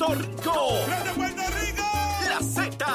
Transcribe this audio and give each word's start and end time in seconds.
Puerto 0.00 0.14
Rico. 0.14 0.86
¡Grande 0.86 1.10
Puerto 1.10 1.42
Rico! 1.60 1.82
La 2.26 2.40
Z. 2.40 2.86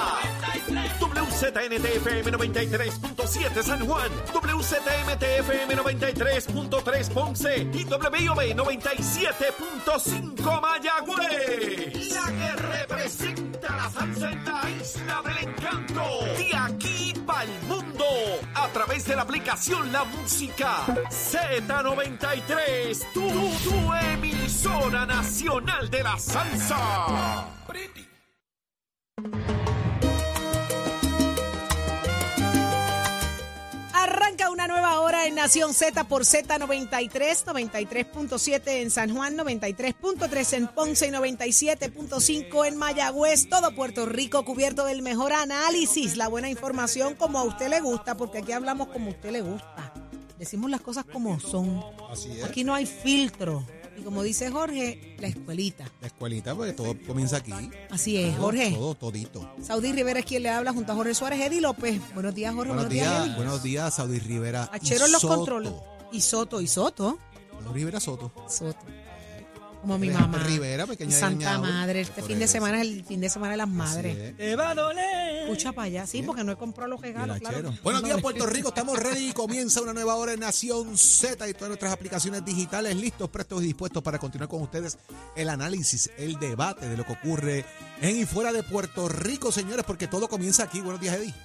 WZNTFM 1.00 2.32
93.7 2.32 3.62
San 3.62 3.86
Juan, 3.86 4.10
WZMTFM 4.34 5.76
93.3 5.76 7.14
Ponce 7.14 7.58
y 7.58 7.86
WIOB 7.86 8.56
97.5 8.56 10.62
Mayagüez. 10.62 12.12
La 12.12 12.26
que 12.26 12.56
representa 12.56 13.76
la 13.76 13.88
salsa 13.92 14.32
en 14.32 14.46
la 14.46 14.68
isla 14.82 15.22
del 15.26 15.38
encanto. 15.48 15.95
Través 18.96 19.06
de 19.06 19.16
la 19.16 19.22
aplicación 19.24 19.92
La 19.92 20.04
Música 20.06 20.86
Z93. 21.10 23.06
Tu, 23.14 23.22
tu 23.22 23.94
emisora 24.14 25.06
nacional 25.06 25.90
de 25.90 26.04
la 26.04 26.18
salsa. 26.18 27.46
Arranca 34.36 34.52
una 34.52 34.68
nueva 34.68 35.00
hora 35.00 35.28
en 35.28 35.36
Nación 35.36 35.74
Z 35.74 36.10
por 36.10 36.24
Z93, 36.24 37.46
93.7 37.46 38.62
en 38.82 38.92
San 38.92 39.16
Juan, 39.16 39.38
93.3 39.38 40.54
en 40.58 40.68
Ponce 40.68 41.08
y 41.08 41.12
97.5 41.12 42.68
en 42.68 42.76
Mayagüez. 42.76 43.48
Todo 43.48 43.74
Puerto 43.74 44.06
Rico 44.06 44.44
cubierto 44.44 44.84
del 44.84 45.04
mejor 45.04 45.32
análisis, 45.32 46.18
la 46.18 46.28
buena 46.28 46.50
información 46.50 47.16
como 47.16 47.40
a 47.40 47.44
usted 47.44 47.70
le 47.70 47.80
gusta, 47.80 48.18
porque 48.18 48.40
aquí 48.40 48.52
hablamos 48.52 48.90
como 48.90 49.08
a 49.08 49.10
usted 49.12 49.32
le 49.32 49.40
gusta. 49.40 49.94
Decimos 50.38 50.70
las 50.70 50.82
cosas 50.82 51.06
como 51.06 51.40
son. 51.40 51.82
Así 52.12 52.38
es. 52.38 52.44
Aquí 52.44 52.66
no 52.66 52.76
hay 52.76 52.86
filtro. 52.86 53.66
Y 53.98 54.02
como 54.04 54.24
dice 54.24 54.52
Jorge, 54.52 55.16
la 55.20 55.28
escuelita. 55.28 55.90
La 56.02 56.08
escuelita, 56.08 56.54
porque 56.56 56.74
todo 56.74 56.96
comienza 57.08 57.38
aquí. 57.38 57.54
Así 57.90 58.18
es, 58.18 58.38
Jorge. 58.38 58.72
Todo, 58.72 58.96
todito. 58.96 59.50
Saudí 59.62 59.92
Rivera 59.92 60.20
es 60.20 60.26
quien 60.26 60.44
le 60.44 60.50
habla 60.50 60.74
junto 60.74 60.92
a 60.92 60.96
Jorge 60.96 61.14
Suárez, 61.14 61.40
Eddie 61.42 61.62
López. 61.62 62.00
Buenos 62.14 62.36
días, 62.36 62.54
Jorge. 62.54 62.74
Buenos 62.74 62.90
días, 62.90 63.36
buenos 63.36 63.64
días, 63.64 63.94
Saudi 63.94 64.20
Rivera. 64.20 64.70
Achero 64.72 65.06
en 65.06 65.12
los 65.12 65.26
controles. 65.26 65.72
Y 66.12 66.22
Soto, 66.22 66.62
y 66.62 66.68
Soto. 66.68 67.18
Rivera 67.74 68.00
Soto. 68.00 68.32
Soto. 68.48 68.86
Como 69.86 70.00
mi 70.00 70.10
mamá. 70.10 70.40
Rivera, 70.40 70.88
pequeña 70.88 71.16
Santa 71.16 71.60
madre, 71.60 72.02
este 72.02 72.24
fin 72.24 72.40
de 72.40 72.48
semana 72.48 72.82
es 72.82 72.88
el 72.88 73.06
fin 73.06 73.22
de 73.22 73.30
semana 73.30 73.52
de 73.52 73.58
las 73.58 73.70
madres. 73.70 74.18
es. 74.18 74.36
Te 74.36 74.56
va 74.56 74.72
a 74.72 74.74
doler. 74.74 75.44
Escucha 75.44 75.74
para 75.74 75.86
allá, 75.86 76.08
sí, 76.08 76.24
porque 76.24 76.44
no 76.44 76.52
he 76.52 76.56
comprado 76.56 76.90
los 76.90 77.00
regalos, 77.00 77.38
claro. 77.38 77.72
Buenos 77.84 78.04
días, 78.04 78.20
Puerto 78.20 78.48
Rico. 78.48 78.70
Estamos 78.70 78.98
ready 78.98 79.30
y 79.30 79.32
comienza 79.34 79.82
una 79.82 79.94
nueva 79.94 80.16
hora 80.16 80.34
en 80.34 80.40
Nación 80.40 80.98
Z 80.98 81.48
y 81.48 81.54
todas 81.54 81.68
nuestras 81.68 81.94
aplicaciones 81.94 82.44
digitales 82.44 82.96
listos, 82.96 83.30
prestos 83.30 83.62
y 83.62 83.68
dispuestos 83.68 84.02
para 84.02 84.18
continuar 84.18 84.50
con 84.50 84.64
ustedes 84.64 84.98
el 85.36 85.50
análisis, 85.50 86.10
el 86.18 86.40
debate 86.40 86.90
de 86.90 86.98
lo 86.98 87.06
que 87.06 87.14
ocurre 87.14 87.64
en 88.02 88.18
y 88.18 88.26
fuera 88.26 88.52
de 88.52 88.64
Puerto 88.64 89.08
Rico, 89.08 89.52
señores, 89.52 89.86
porque 89.86 90.08
todo 90.08 90.28
comienza 90.28 90.64
aquí. 90.64 90.82
Buenos 90.82 91.00
días, 91.00 91.16
Eddie. 91.16 91.45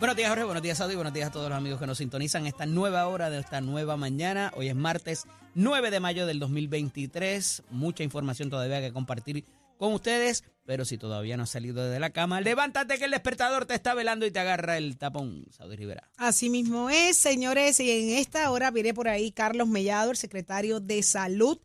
Buenos 0.00 0.16
días, 0.16 0.28
Jorge. 0.28 0.44
Buenos 0.44 0.62
días, 0.62 0.78
Saudi. 0.78 0.96
Buenos 0.96 1.14
días 1.14 1.28
a 1.28 1.32
todos 1.32 1.48
los 1.48 1.56
amigos 1.56 1.78
que 1.78 1.86
nos 1.86 1.98
sintonizan 1.98 2.46
esta 2.46 2.66
nueva 2.66 3.06
hora 3.06 3.30
de 3.30 3.38
esta 3.38 3.60
nueva 3.60 3.96
mañana. 3.96 4.52
Hoy 4.56 4.68
es 4.68 4.74
martes 4.74 5.24
9 5.54 5.90
de 5.90 6.00
mayo 6.00 6.26
del 6.26 6.40
2023. 6.40 7.62
Mucha 7.70 8.02
información 8.02 8.50
todavía 8.50 8.80
que 8.80 8.92
compartir 8.92 9.44
con 9.78 9.92
ustedes. 9.92 10.42
Pero 10.66 10.84
si 10.84 10.98
todavía 10.98 11.36
no 11.36 11.44
has 11.44 11.50
salido 11.50 11.88
de 11.88 12.00
la 12.00 12.10
cama, 12.10 12.40
levántate 12.40 12.98
que 12.98 13.04
el 13.04 13.12
despertador 13.12 13.66
te 13.66 13.74
está 13.74 13.94
velando 13.94 14.26
y 14.26 14.30
te 14.30 14.40
agarra 14.40 14.76
el 14.78 14.96
tapón, 14.98 15.46
Saudi 15.50 15.76
Rivera. 15.76 16.10
Así 16.16 16.50
mismo 16.50 16.90
es, 16.90 17.16
señores, 17.16 17.78
y 17.80 17.90
en 17.90 18.18
esta 18.18 18.50
hora 18.50 18.70
viene 18.70 18.94
por 18.94 19.08
ahí 19.08 19.30
Carlos 19.30 19.68
Mellado, 19.68 20.10
el 20.10 20.16
secretario 20.16 20.80
de 20.80 21.02
Salud, 21.02 21.60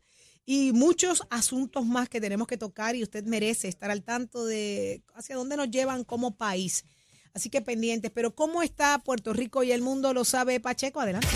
y 0.46 0.72
muchos 0.72 1.22
asuntos 1.30 1.86
más 1.86 2.08
que 2.08 2.20
tenemos 2.20 2.46
que 2.46 2.56
tocar 2.56 2.94
y 2.94 3.02
usted 3.02 3.24
merece 3.24 3.68
estar 3.68 3.90
al 3.90 4.02
tanto 4.02 4.44
de 4.44 5.02
hacia 5.14 5.36
dónde 5.36 5.56
nos 5.56 5.70
llevan 5.70 6.04
como 6.04 6.36
país. 6.36 6.84
Así 7.34 7.50
que 7.50 7.60
pendientes, 7.60 8.10
pero 8.10 8.34
¿cómo 8.34 8.62
está 8.62 8.98
Puerto 8.98 9.32
Rico 9.32 9.62
y 9.62 9.72
el 9.72 9.82
mundo? 9.82 10.12
Lo 10.12 10.24
sabe 10.24 10.60
Pacheco, 10.60 11.00
adelante. 11.00 11.28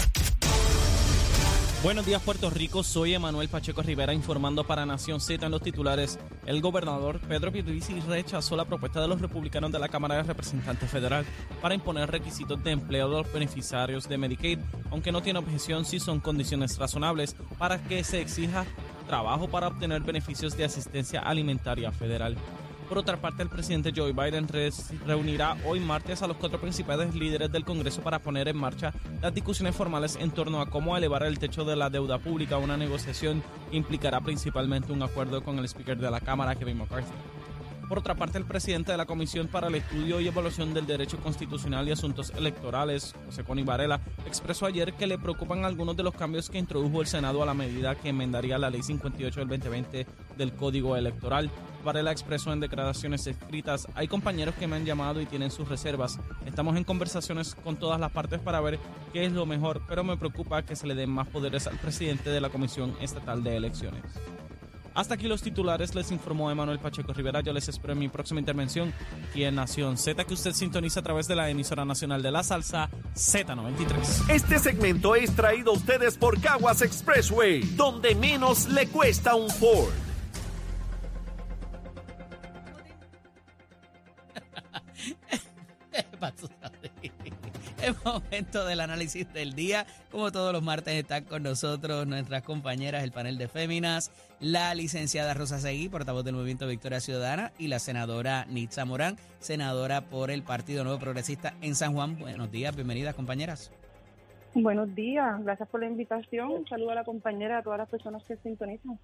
Buenos 1.85 2.07
días 2.07 2.23
Puerto 2.23 2.49
Rico, 2.49 2.83
soy 2.83 3.13
Emanuel 3.13 3.51
Pacheco 3.51 3.83
Rivera 3.83 4.15
informando 4.15 4.65
para 4.65 4.87
Nación 4.87 5.21
Z 5.21 5.45
en 5.45 5.53
los 5.53 5.61
titulares. 5.61 6.19
El 6.47 6.63
gobernador 6.63 7.21
Pedro 7.21 7.53
Pierluisi 7.53 8.01
rechazó 8.01 8.57
la 8.57 8.65
propuesta 8.65 9.03
de 9.03 9.09
los 9.09 9.21
republicanos 9.21 9.71
de 9.71 9.79
la 9.79 9.91
Cámara 9.91 10.15
de 10.15 10.23
Representantes 10.23 10.91
Federal 10.91 11.27
para 11.61 11.75
imponer 11.75 12.11
requisitos 12.11 12.65
de 12.65 12.71
empleo 12.71 13.11
de 13.11 13.17
los 13.17 13.31
beneficiarios 13.31 14.09
de 14.09 14.17
Medicaid, 14.17 14.61
aunque 14.91 15.13
no 15.13 15.23
tiene 15.23 15.41
objeción 15.41 15.85
si 15.85 16.01
son 16.01 16.21
condiciones 16.21 16.79
razonables 16.79 17.37
para 17.59 17.77
que 17.83 18.03
se 18.03 18.23
exija 18.23 18.65
trabajo 19.07 19.49
para 19.49 19.69
obtener 19.69 20.01
beneficios 20.01 20.57
de 20.57 20.65
asistencia 20.65 21.21
alimentaria 21.21 21.93
federal. 21.93 22.39
Por 22.89 22.99
otra 22.99 23.17
parte, 23.17 23.43
el 23.43 23.49
presidente 23.49 23.93
Joe 23.97 24.13
Biden 24.13 24.47
reunirá 25.07 25.57
hoy 25.67 25.81
martes 25.81 26.23
a 26.23 26.27
los 26.27 26.37
cuatro 26.37 26.61
principales 26.61 27.15
líderes 27.15 27.51
del 27.51 27.65
Congreso 27.65 28.03
para 28.03 28.19
poner 28.19 28.47
en 28.49 28.59
marcha 28.59 28.93
las 29.23 29.35
discusiones 29.35 29.75
formales 29.75 30.17
en 30.21 30.31
torno 30.31 30.61
a 30.61 30.69
cómo 30.69 30.97
elevar 30.97 31.23
el 31.23 31.39
techo 31.39 31.65
de 31.65 31.77
la 31.77 31.89
deuda 31.89 32.19
pública, 32.19 32.59
una 32.59 32.77
negociación 32.77 33.43
implicará 33.73 34.21
principalmente 34.21 34.93
un 34.93 35.03
acuerdo 35.03 35.43
con 35.43 35.59
el 35.59 35.65
speaker 35.65 35.97
de 35.97 36.11
la 36.11 36.21
Cámara, 36.21 36.55
Kevin 36.57 36.79
McCarthy. 36.79 37.13
Por 37.89 37.99
otra 37.99 38.15
parte, 38.15 38.39
el 38.39 38.45
presidente 38.45 38.93
de 38.93 38.99
la 38.99 39.05
Comisión 39.05 39.47
para 39.47 39.69
el 39.69 39.75
Estudio 39.75 40.19
y 40.19 40.29
Evaluación 40.29 40.73
del 40.73 40.87
Derecho 40.87 41.19
Constitucional 41.19 41.87
y 41.87 41.93
Asuntos 41.93 42.33
Electorales, 42.35 43.15
José 43.27 43.45
Coni 43.45 43.63
Varela, 43.63 44.01
expresó 44.27 44.67
ayer 44.67 44.95
que 44.95 45.07
le 45.07 45.19
preocupan 45.19 45.65
algunos 45.65 45.97
de 45.97 46.03
los 46.03 46.15
cambios 46.15 46.49
que 46.49 46.59
introdujo 46.59 47.03
el 47.03 47.07
Senado 47.07 47.43
a 47.43 47.47
la 47.47 47.53
medida 47.53 47.95
que 47.95 48.09
enmendaría 48.09 48.57
la 48.57 48.71
Ley 48.71 48.83
58 48.83 49.41
del 49.41 49.49
2020 49.49 50.07
del 50.37 50.53
Código 50.53 50.97
Electoral. 50.97 51.51
Varela 51.85 52.13
expresó 52.13 52.53
en 52.53 52.61
declaraciones 52.61 53.27
escritas, 53.27 53.87
hay 53.95 54.09
compañeros 54.09 54.55
que 54.55 54.67
me 54.67 54.77
han 54.77 54.87
llamado 54.87 55.21
y 55.21 55.27
tienen 55.27 55.51
sus 55.51 55.69
reservas. 55.69 56.19
Estamos 56.47 56.77
en 56.77 56.85
conversaciones 56.85 57.55
con 57.55 57.77
todas 57.77 58.01
las 58.01 58.11
partes 58.11 58.41
para 58.41 58.61
ver 58.61 58.79
qué 59.13 59.27
es 59.27 59.33
lo 59.33 59.45
mejor, 59.47 59.83
pero 59.87 60.03
me 60.03 60.17
preocupa 60.17 60.63
que 60.63 60.77
se 60.77 60.87
le 60.87 60.95
den 60.95 61.11
más 61.11 61.29
poderes 61.29 61.67
al 61.67 61.79
presidente 61.79 62.31
de 62.31 62.41
la 62.41 62.49
Comisión 62.49 62.97
Estatal 63.01 63.45
de 63.45 63.57
Elecciones. 63.57 64.03
Hasta 64.95 65.15
aquí 65.15 65.27
los 65.27 65.43
titulares, 65.43 65.95
les 65.95 66.13
informó 66.13 66.51
Emanuel 66.51 66.79
Pacheco 66.79 67.13
Rivera. 67.13 67.41
Yo 67.41 67.53
les 67.53 67.69
espero 67.69 67.95
en 67.95 67.99
mi 67.99 68.09
próxima 68.09 68.39
intervención 68.39 68.93
aquí 69.29 69.43
en 69.43 69.57
Nación 69.57 69.99
Z, 69.99 70.25
que 70.25 70.35
usted 70.35 70.53
sintoniza 70.53 71.01
a 71.01 71.03
través 71.03 71.27
de 71.27 71.35
la 71.35 71.51
emisora 71.51 71.85
nacional 71.85 72.23
de 72.23 72.31
la 72.31 72.45
salsa 72.45 72.89
Z93. 73.15 74.31
Este 74.31 74.59
segmento 74.61 75.17
es 75.17 75.35
traído 75.35 75.73
a 75.73 75.75
ustedes 75.75 76.17
por 76.17 76.41
Caguas 76.41 76.81
Expressway, 76.81 77.63
donde 77.75 78.15
menos 78.15 78.69
le 78.69 78.87
cuesta 78.87 79.35
un 79.35 79.51
Ford. 79.51 80.04
Es 87.85 87.95
momento 88.05 88.65
del 88.65 88.81
análisis 88.81 89.31
del 89.35 89.53
día. 89.53 89.85
Como 90.11 90.33
todos 90.33 90.55
los 90.55 90.63
martes 90.63 90.95
están 90.95 91.25
con 91.25 91.43
nosotros 91.43 92.07
nuestras 92.07 92.43
compañeras, 92.43 93.05
el 93.05 93.13
panel 93.13 93.37
de 93.37 93.47
féminas, 93.47 94.11
la 94.41 94.75
licenciada 94.75 95.35
Rosa 95.35 95.59
Seguí, 95.59 95.91
portavoz 95.91 96.25
del 96.25 96.35
Movimiento 96.35 96.67
Victoria 96.67 97.01
Ciudadana, 97.01 97.53
y 97.59 97.69
la 97.69 97.79
senadora 97.79 98.47
Nitza 98.47 98.87
Morán, 98.87 99.17
senadora 99.39 100.01
por 100.01 100.31
el 100.31 100.43
Partido 100.43 100.83
Nuevo 100.83 100.99
Progresista 100.99 101.53
en 101.61 101.75
San 101.75 101.93
Juan. 101.93 102.19
Buenos 102.19 102.51
días, 102.51 102.75
bienvenidas 102.75 103.15
compañeras. 103.15 103.71
Buenos 104.55 104.95
días, 104.95 105.45
gracias 105.45 105.69
por 105.69 105.81
la 105.81 105.87
invitación. 105.87 106.51
Un 106.53 106.67
saludo 106.67 106.93
a 106.93 106.95
la 106.95 107.05
compañera, 107.05 107.59
a 107.59 107.63
todas 107.63 107.79
las 107.79 107.89
personas 107.91 108.23
que 108.25 108.37
sintonizan. 108.39 108.99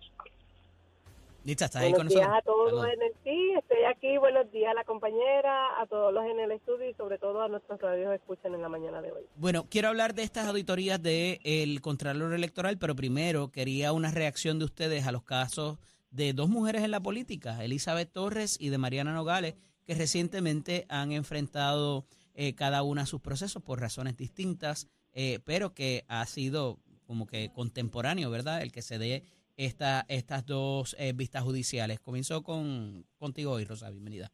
¿Estás 1.44 1.76
ahí 1.76 1.92
con 1.92 2.06
Buenos 2.06 2.14
días 2.14 2.28
nosotros? 2.28 2.38
a 2.38 2.42
todos 2.42 2.70
Saludos. 2.70 2.86
en 2.94 3.02
el 3.02 3.12
sí, 3.24 3.52
estoy 3.58 3.84
aquí. 3.84 4.18
Buenos 4.18 4.50
días 4.52 4.70
a 4.70 4.74
la 4.74 4.84
compañera, 4.84 5.80
a 5.80 5.86
todos 5.86 6.12
los 6.12 6.24
en 6.24 6.40
el 6.40 6.52
estudio 6.52 6.88
y 6.88 6.94
sobre 6.94 7.18
todo 7.18 7.42
a 7.42 7.48
nuestros 7.48 7.80
radios 7.80 8.14
escuchan 8.14 8.54
en 8.54 8.62
la 8.62 8.68
mañana 8.68 9.00
de 9.02 9.12
hoy. 9.12 9.22
Bueno, 9.36 9.66
quiero 9.68 9.88
hablar 9.88 10.14
de 10.14 10.22
estas 10.22 10.46
auditorías 10.46 11.02
del 11.02 11.80
Contralor 11.80 12.32
Electoral, 12.34 12.78
pero 12.78 12.94
primero 12.94 13.50
quería 13.50 13.92
una 13.92 14.10
reacción 14.10 14.58
de 14.58 14.66
ustedes 14.66 15.06
a 15.06 15.12
los 15.12 15.22
casos 15.24 15.78
de 16.10 16.32
dos 16.32 16.48
mujeres 16.48 16.82
en 16.82 16.90
la 16.90 17.00
política, 17.00 17.64
Elizabeth 17.64 18.12
Torres 18.12 18.56
y 18.60 18.68
de 18.68 18.78
Mariana 18.78 19.12
Nogales, 19.14 19.54
que 19.86 19.94
recientemente 19.94 20.86
han 20.88 21.12
enfrentado 21.12 22.04
eh, 22.34 22.54
cada 22.54 22.82
una 22.82 23.06
sus 23.06 23.20
procesos 23.20 23.62
por 23.62 23.80
razones 23.80 24.16
distintas, 24.16 24.88
eh, 25.12 25.40
pero 25.44 25.72
que 25.74 26.04
ha 26.08 26.24
sido 26.26 26.78
como 27.06 27.26
que 27.26 27.50
contemporáneo, 27.52 28.30
¿verdad? 28.30 28.62
El 28.62 28.70
que 28.70 28.82
se 28.82 28.98
dé 28.98 29.24
esta, 29.64 30.06
estas 30.08 30.46
dos 30.46 30.96
eh, 30.98 31.12
vistas 31.14 31.42
judiciales. 31.42 32.00
Comienzo 32.00 32.42
con 32.42 33.04
contigo 33.18 33.52
hoy, 33.52 33.64
Rosa, 33.64 33.90
bienvenida. 33.90 34.30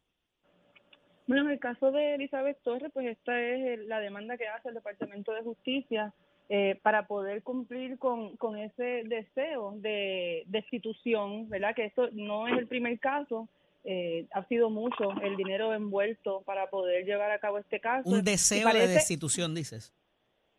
Bueno, 1.27 1.43
en 1.43 1.51
el 1.51 1.59
caso 1.59 1.91
de 1.91 2.15
Elizabeth 2.15 2.57
Torres, 2.63 2.89
pues 2.93 3.07
esta 3.07 3.37
es 3.41 3.79
la 3.87 3.99
demanda 3.99 4.37
que 4.37 4.47
hace 4.47 4.69
el 4.69 4.75
Departamento 4.75 5.33
de 5.33 5.41
Justicia 5.41 6.13
eh, 6.47 6.79
para 6.81 7.07
poder 7.07 7.43
cumplir 7.43 7.99
con, 7.99 8.37
con 8.37 8.57
ese 8.57 9.03
deseo 9.05 9.73
de 9.79 10.43
destitución, 10.47 11.49
¿verdad? 11.49 11.75
Que 11.75 11.85
esto 11.85 12.07
no 12.13 12.47
es 12.47 12.57
el 12.57 12.67
primer 12.67 12.97
caso, 12.99 13.49
eh, 13.83 14.27
ha 14.31 14.45
sido 14.47 14.69
mucho 14.69 15.11
el 15.21 15.35
dinero 15.35 15.73
envuelto 15.73 16.41
para 16.45 16.69
poder 16.69 17.03
llevar 17.03 17.31
a 17.31 17.39
cabo 17.39 17.57
este 17.57 17.81
caso. 17.81 18.09
Un 18.09 18.23
deseo 18.23 18.69
de 18.69 18.87
destitución, 18.87 19.53
dices. 19.53 19.93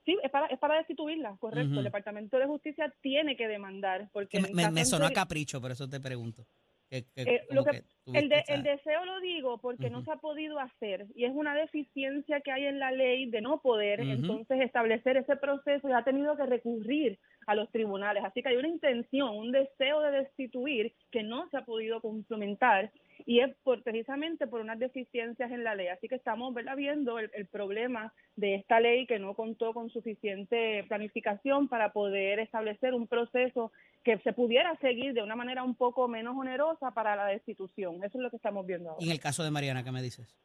Sí, 0.08 0.16
es 0.22 0.30
para, 0.30 0.46
es 0.46 0.58
para 0.58 0.76
destituirla, 0.78 1.36
correcto. 1.38 1.80
El 1.80 1.84
Departamento 1.84 2.38
de 2.38 2.46
Justicia 2.46 2.90
tiene 3.02 3.36
que 3.36 3.46
demandar 3.46 4.08
porque 4.10 4.40
me, 4.40 4.84
sonó 4.86 5.04
a 5.04 5.10
capricho, 5.10 5.60
por 5.60 5.70
eso 5.70 5.86
te 5.86 6.00
pregunto. 6.00 6.46
Que- 6.88 7.04
que 7.14 7.22
Eh, 7.24 7.42
lo 7.50 7.62
que- 7.62 7.82
El, 8.14 8.30
de- 8.30 8.42
deseo 8.62 9.04
lo 9.04 9.20
digo 9.20 9.58
porque 9.58 9.90
no 9.90 10.02
se 10.04 10.10
ha 10.10 10.16
podido 10.16 10.58
hacer 10.60 11.04
y 11.14 11.26
es 11.26 11.32
una 11.34 11.54
deficiencia 11.54 12.40
que 12.40 12.50
hay 12.50 12.64
en 12.64 12.78
la 12.78 12.90
ley 12.90 13.26
de 13.26 13.42
no 13.42 13.60
poder 13.60 14.00
entonces 14.00 14.62
establecer 14.62 15.18
ese 15.18 15.36
proceso 15.36 15.86
y 15.90 15.92
ha 15.92 16.02
tenido 16.04 16.34
que 16.38 16.46
recurrir 16.46 17.18
a 17.46 17.54
los 17.54 17.70
tribunales. 17.70 18.24
Así 18.24 18.42
que 18.42 18.48
hay 18.48 18.56
una 18.56 18.68
intención, 18.68 19.36
un 19.36 19.52
deseo 19.52 20.00
de 20.00 20.10
destituir 20.12 20.94
que 21.10 21.22
no 21.22 21.50
se 21.50 21.58
ha 21.58 21.66
podido 21.66 22.00
complementar 22.00 22.90
y 23.26 23.40
es 23.40 23.54
por, 23.62 23.82
precisamente 23.82 24.46
por 24.46 24.60
unas 24.60 24.78
deficiencias 24.78 25.50
en 25.50 25.64
la 25.64 25.74
ley. 25.74 25.88
Así 25.88 26.08
que 26.08 26.14
estamos 26.14 26.54
¿verdad? 26.54 26.76
viendo 26.76 27.18
el, 27.18 27.30
el 27.34 27.46
problema 27.46 28.12
de 28.36 28.56
esta 28.56 28.80
ley 28.80 29.06
que 29.06 29.18
no 29.18 29.34
contó 29.34 29.74
con 29.74 29.90
suficiente 29.90 30.84
planificación 30.88 31.68
para 31.68 31.92
poder 31.92 32.38
establecer 32.38 32.94
un 32.94 33.06
proceso 33.06 33.72
que 34.04 34.18
se 34.18 34.32
pudiera 34.32 34.76
seguir 34.76 35.12
de 35.12 35.22
una 35.22 35.36
manera 35.36 35.62
un 35.62 35.74
poco 35.74 36.08
menos 36.08 36.36
onerosa 36.36 36.92
para 36.92 37.16
la 37.16 37.26
destitución. 37.26 37.96
Eso 38.04 38.18
es 38.18 38.22
lo 38.22 38.30
que 38.30 38.36
estamos 38.36 38.66
viendo 38.66 38.90
ahora. 38.90 39.04
Y 39.04 39.08
en 39.08 39.12
el 39.12 39.20
caso 39.20 39.42
de 39.42 39.50
Mariana, 39.50 39.84
¿qué 39.84 39.92
me 39.92 40.02
dices? 40.02 40.36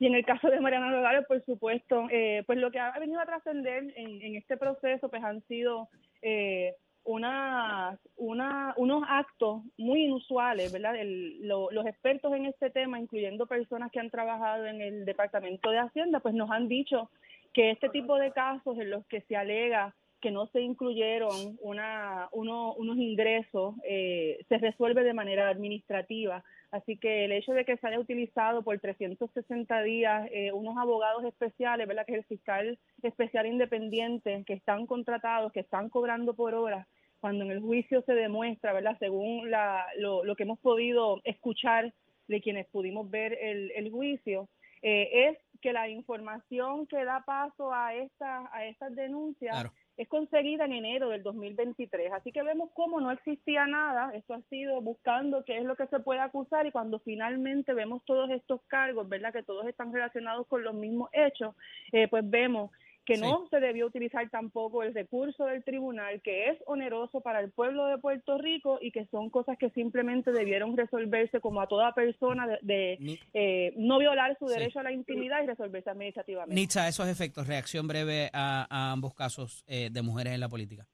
Y 0.00 0.06
en 0.06 0.14
el 0.14 0.24
caso 0.24 0.48
de 0.48 0.60
Mariana 0.60 0.90
Nogales, 0.90 1.26
por 1.26 1.44
supuesto, 1.44 2.06
eh, 2.10 2.44
pues 2.46 2.58
lo 2.58 2.70
que 2.70 2.78
ha 2.78 2.96
venido 2.98 3.20
a 3.20 3.26
trascender 3.26 3.92
en, 3.96 4.22
en 4.22 4.36
este 4.36 4.56
proceso 4.56 5.08
pues 5.08 5.22
han 5.24 5.42
sido 5.48 5.88
eh, 6.22 6.74
unas- 7.04 7.98
una, 8.16 8.74
unos 8.76 9.02
actos 9.08 9.62
muy 9.76 10.04
inusuales, 10.04 10.72
¿verdad? 10.72 10.96
El- 10.96 11.46
lo- 11.46 11.70
los 11.70 11.86
expertos 11.86 12.32
en 12.34 12.46
este 12.46 12.70
tema, 12.70 13.00
incluyendo 13.00 13.46
personas 13.46 13.90
que 13.90 14.00
han 14.00 14.10
trabajado 14.10 14.66
en 14.66 14.80
el 14.80 15.04
Departamento 15.04 15.70
de 15.70 15.78
Hacienda, 15.78 16.20
pues 16.20 16.34
nos 16.34 16.50
han 16.50 16.68
dicho 16.68 17.10
que 17.54 17.70
este 17.70 17.88
tipo 17.88 18.16
de 18.16 18.30
casos 18.32 18.78
en 18.78 18.90
los 18.90 19.06
que 19.06 19.22
se 19.22 19.36
alega 19.36 19.94
que 20.20 20.30
no 20.32 20.46
se 20.48 20.60
incluyeron 20.60 21.56
una, 21.60 22.28
uno- 22.32 22.74
unos 22.74 22.96
ingresos, 22.98 23.76
eh, 23.84 24.44
se 24.48 24.58
resuelve 24.58 25.04
de 25.04 25.14
manera 25.14 25.48
administrativa. 25.48 26.42
Así 26.70 26.98
que 26.98 27.24
el 27.24 27.32
hecho 27.32 27.52
de 27.52 27.64
que 27.64 27.76
se 27.78 27.86
haya 27.86 27.98
utilizado 27.98 28.62
por 28.62 28.78
360 28.78 29.82
días 29.82 30.28
eh, 30.32 30.52
unos 30.52 30.76
abogados 30.76 31.24
especiales, 31.24 31.88
¿verdad? 31.88 32.04
que 32.04 32.12
es 32.12 32.18
el 32.18 32.24
fiscal 32.24 32.78
especial 33.02 33.46
independiente, 33.46 34.44
que 34.46 34.52
están 34.52 34.86
contratados, 34.86 35.52
que 35.52 35.60
están 35.60 35.88
cobrando 35.88 36.34
por 36.34 36.54
hora, 36.54 36.86
cuando 37.20 37.44
en 37.44 37.52
el 37.52 37.60
juicio 37.60 38.02
se 38.02 38.12
demuestra, 38.12 38.74
¿verdad? 38.74 38.96
según 38.98 39.50
la, 39.50 39.86
lo, 39.96 40.24
lo 40.24 40.36
que 40.36 40.42
hemos 40.42 40.58
podido 40.58 41.20
escuchar 41.24 41.94
de 42.28 42.40
quienes 42.42 42.66
pudimos 42.66 43.10
ver 43.10 43.38
el, 43.40 43.70
el 43.70 43.90
juicio, 43.90 44.48
eh, 44.82 45.30
es 45.30 45.38
que 45.60 45.72
la 45.72 45.88
información 45.88 46.86
que 46.86 47.04
da 47.04 47.24
paso 47.24 47.72
a, 47.72 47.94
esta, 47.94 48.48
a 48.52 48.66
estas 48.66 48.94
denuncias. 48.94 49.56
Es 49.98 50.08
conseguida 50.08 50.64
en 50.64 50.72
enero 50.72 51.08
del 51.08 51.24
2023. 51.24 52.12
Así 52.12 52.30
que 52.30 52.42
vemos 52.42 52.70
cómo 52.72 53.00
no 53.00 53.10
existía 53.10 53.66
nada, 53.66 54.12
esto 54.14 54.34
ha 54.34 54.40
sido 54.42 54.80
buscando 54.80 55.44
qué 55.44 55.58
es 55.58 55.64
lo 55.64 55.74
que 55.76 55.88
se 55.88 55.98
puede 55.98 56.20
acusar 56.20 56.66
y 56.66 56.70
cuando 56.70 57.00
finalmente 57.00 57.74
vemos 57.74 58.04
todos 58.04 58.30
estos 58.30 58.62
cargos, 58.68 59.08
¿verdad? 59.08 59.32
Que 59.32 59.42
todos 59.42 59.66
están 59.66 59.92
relacionados 59.92 60.46
con 60.46 60.62
los 60.62 60.74
mismos 60.74 61.10
hechos, 61.12 61.54
eh, 61.92 62.06
pues 62.08 62.28
vemos 62.30 62.70
que 63.08 63.16
no 63.16 63.48
se 63.48 63.58
debió 63.58 63.86
utilizar 63.86 64.28
tampoco 64.28 64.82
el 64.82 64.92
recurso 64.92 65.46
del 65.46 65.64
tribunal, 65.64 66.20
que 66.20 66.50
es 66.50 66.58
oneroso 66.66 67.20
para 67.22 67.40
el 67.40 67.50
pueblo 67.50 67.86
de 67.86 67.96
Puerto 67.98 68.36
Rico 68.36 68.78
y 68.82 68.92
que 68.92 69.06
son 69.06 69.30
cosas 69.30 69.56
que 69.58 69.70
simplemente 69.70 70.30
debieron 70.30 70.76
resolverse 70.76 71.40
como 71.40 71.60
a 71.62 71.66
toda 71.68 71.94
persona 71.94 72.46
de, 72.46 72.58
de, 72.62 72.96
Ni- 73.00 73.18
eh, 73.32 73.72
no 73.76 73.98
violar 73.98 74.36
su 74.38 74.46
Sí. 74.46 74.54
derecho 74.54 74.80
a 74.80 74.82
la 74.82 74.92
intimidad 74.92 75.42
y 75.42 75.46
resolverse 75.46 75.88
administrativamente. 75.88 76.54
Nitza, 76.54 76.86
esos 76.86 77.08
efectos, 77.08 77.46
reacción 77.46 77.88
breve 77.88 78.28
a, 78.34 78.66
a 78.68 78.92
ambos 78.92 79.14
casos 79.14 79.64
eh, 79.66 79.88
de 79.90 80.02
mujeres 80.02 80.34
en 80.34 80.40
la 80.40 80.48
política. 80.50 80.86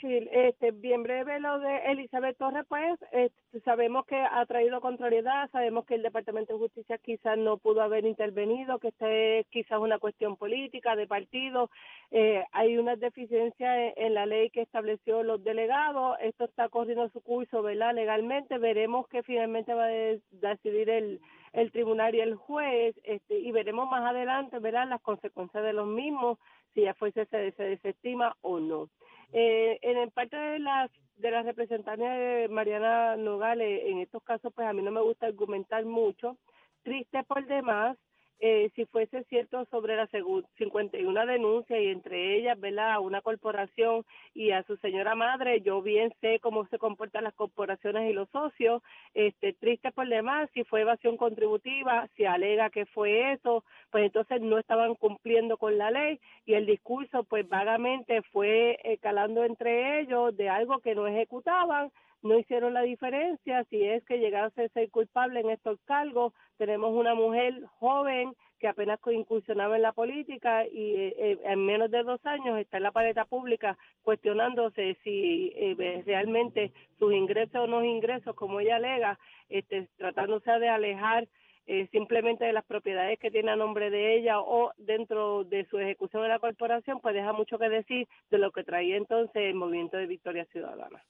Este, 0.00 0.70
bien 0.72 1.02
breve 1.02 1.40
lo 1.40 1.58
de 1.58 1.78
Elizabeth 1.90 2.36
Torres, 2.36 2.64
pues 2.68 2.98
este, 3.12 3.60
sabemos 3.60 4.06
que 4.06 4.16
ha 4.16 4.44
traído 4.46 4.80
contrariedad, 4.80 5.50
sabemos 5.50 5.84
que 5.86 5.94
el 5.96 6.02
Departamento 6.02 6.52
de 6.52 6.58
Justicia 6.58 6.98
quizás 6.98 7.36
no 7.38 7.58
pudo 7.58 7.82
haber 7.82 8.04
intervenido, 8.04 8.78
que 8.78 8.88
esta 8.88 9.10
es 9.10 9.46
quizás 9.48 9.78
una 9.80 9.98
cuestión 9.98 10.36
política 10.36 10.96
de 10.96 11.06
partido, 11.06 11.70
eh, 12.10 12.44
hay 12.52 12.78
unas 12.78 12.98
deficiencias 13.00 13.94
en, 13.96 14.14
la 14.14 14.26
ley 14.26 14.50
que 14.50 14.62
estableció 14.62 15.22
los 15.22 15.42
delegados, 15.42 16.16
esto 16.20 16.44
está 16.44 16.68
corriendo 16.68 17.08
su 17.10 17.20
curso, 17.20 17.62
¿verdad? 17.62 17.94
Legalmente, 17.94 18.58
veremos 18.58 19.08
que 19.08 19.22
finalmente 19.22 19.74
va 19.74 19.84
a 19.84 19.88
de- 19.88 20.20
decidir 20.30 20.90
el, 20.90 21.20
el 21.52 21.70
tribunal 21.72 22.14
y 22.14 22.20
el 22.20 22.34
juez, 22.34 22.94
este, 23.04 23.38
y 23.38 23.50
veremos 23.52 23.88
más 23.90 24.04
adelante, 24.08 24.58
¿verdad? 24.58 24.88
Las 24.88 25.00
consecuencias 25.02 25.62
de 25.64 25.72
los 25.72 25.86
mismos, 25.86 26.38
si 26.74 26.82
ya 26.82 26.94
fuese 26.94 27.26
se, 27.26 27.52
se 27.52 27.62
desestima 27.62 28.36
o 28.42 28.60
no. 28.60 28.88
Eh, 29.32 29.78
en 29.82 29.98
el 29.98 30.10
parte 30.10 30.36
de 30.36 30.58
las 30.58 30.90
de 31.16 31.30
las 31.30 31.44
representantes 31.44 32.08
de 32.08 32.48
Mariana 32.50 33.16
Nogales, 33.16 33.82
en 33.84 33.98
estos 33.98 34.22
casos, 34.22 34.52
pues 34.54 34.66
a 34.66 34.72
mí 34.72 34.82
no 34.82 34.90
me 34.90 35.02
gusta 35.02 35.26
argumentar 35.26 35.84
mucho. 35.84 36.38
Triste 36.82 37.22
por 37.24 37.46
demás, 37.46 37.98
eh, 38.40 38.70
si 38.74 38.86
fuese 38.86 39.24
cierto 39.24 39.64
sobre 39.66 39.96
las 39.96 40.10
segu- 40.10 40.46
51 40.58 41.26
denuncias 41.26 41.80
y 41.80 41.88
entre 41.88 42.36
ellas, 42.38 42.58
¿verdad?, 42.58 42.92
a 42.92 43.00
una 43.00 43.20
corporación 43.22 44.04
y 44.34 44.50
a 44.52 44.62
su 44.64 44.76
señora 44.78 45.14
madre, 45.14 45.60
yo 45.62 45.82
bien 45.82 46.12
sé 46.20 46.40
cómo 46.40 46.66
se 46.68 46.78
comportan 46.78 47.24
las 47.24 47.34
corporaciones 47.34 48.10
y 48.10 48.14
los 48.14 48.28
socios. 48.30 48.82
Este, 49.14 49.52
triste 49.54 49.92
por 49.92 50.08
demás, 50.08 50.48
si 50.54 50.64
fue 50.64 50.82
evasión 50.82 51.16
contributiva, 51.16 52.08
si 52.16 52.24
alega 52.24 52.70
que 52.70 52.86
fue 52.86 53.32
eso, 53.32 53.64
pues 53.90 54.04
entonces 54.06 54.40
no 54.40 54.58
estaban 54.58 54.94
cumpliendo 54.94 55.56
con 55.58 55.78
la 55.78 55.90
ley 55.90 56.20
y 56.46 56.54
el 56.54 56.66
discurso 56.66 57.24
pues 57.24 57.48
vagamente 57.48 58.22
fue 58.32 58.78
eh, 58.84 58.98
calando 58.98 59.44
entre 59.44 60.00
ellos 60.00 60.36
de 60.36 60.48
algo 60.48 60.80
que 60.80 60.94
no 60.94 61.06
ejecutaban, 61.06 61.90
no 62.22 62.38
hicieron 62.38 62.74
la 62.74 62.82
diferencia, 62.82 63.64
si 63.70 63.82
es 63.82 64.04
que 64.04 64.18
llegase 64.18 64.64
a 64.64 64.68
ser 64.68 64.90
culpable 64.90 65.40
en 65.40 65.50
estos 65.50 65.78
cargos, 65.84 66.32
tenemos 66.58 66.92
una 66.92 67.14
mujer 67.14 67.62
joven 67.78 68.34
que 68.58 68.68
apenas 68.68 69.00
incursionaba 69.10 69.76
en 69.76 69.82
la 69.82 69.92
política 69.92 70.66
y 70.66 70.94
eh, 70.94 71.14
eh, 71.16 71.38
en 71.44 71.64
menos 71.64 71.90
de 71.90 72.02
dos 72.02 72.20
años 72.26 72.58
está 72.58 72.76
en 72.76 72.82
la 72.82 72.92
paleta 72.92 73.24
pública 73.24 73.78
cuestionándose 74.02 74.98
si 75.02 75.52
eh, 75.56 76.02
realmente 76.04 76.72
sus 76.98 77.14
ingresos 77.14 77.56
o 77.56 77.66
no 77.66 77.82
ingresos, 77.82 78.36
como 78.36 78.60
ella 78.60 78.76
alega, 78.76 79.18
este, 79.48 79.88
tratándose 79.96 80.50
de 80.50 80.68
alejar 80.68 81.26
eh, 81.72 81.88
simplemente 81.92 82.44
de 82.44 82.52
las 82.52 82.64
propiedades 82.64 83.16
que 83.20 83.30
tiene 83.30 83.52
a 83.52 83.56
nombre 83.56 83.90
de 83.90 84.16
ella 84.16 84.40
o 84.40 84.72
dentro 84.76 85.44
de 85.44 85.66
su 85.66 85.78
ejecución 85.78 86.24
de 86.24 86.28
la 86.28 86.40
corporación, 86.40 86.98
pues 87.00 87.14
deja 87.14 87.32
mucho 87.32 87.58
que 87.58 87.68
decir 87.68 88.08
de 88.28 88.38
lo 88.38 88.50
que 88.50 88.64
traía 88.64 88.96
entonces 88.96 89.36
el 89.36 89.54
movimiento 89.54 89.96
de 89.96 90.06
Victoria 90.06 90.44
Ciudadana. 90.46 91.00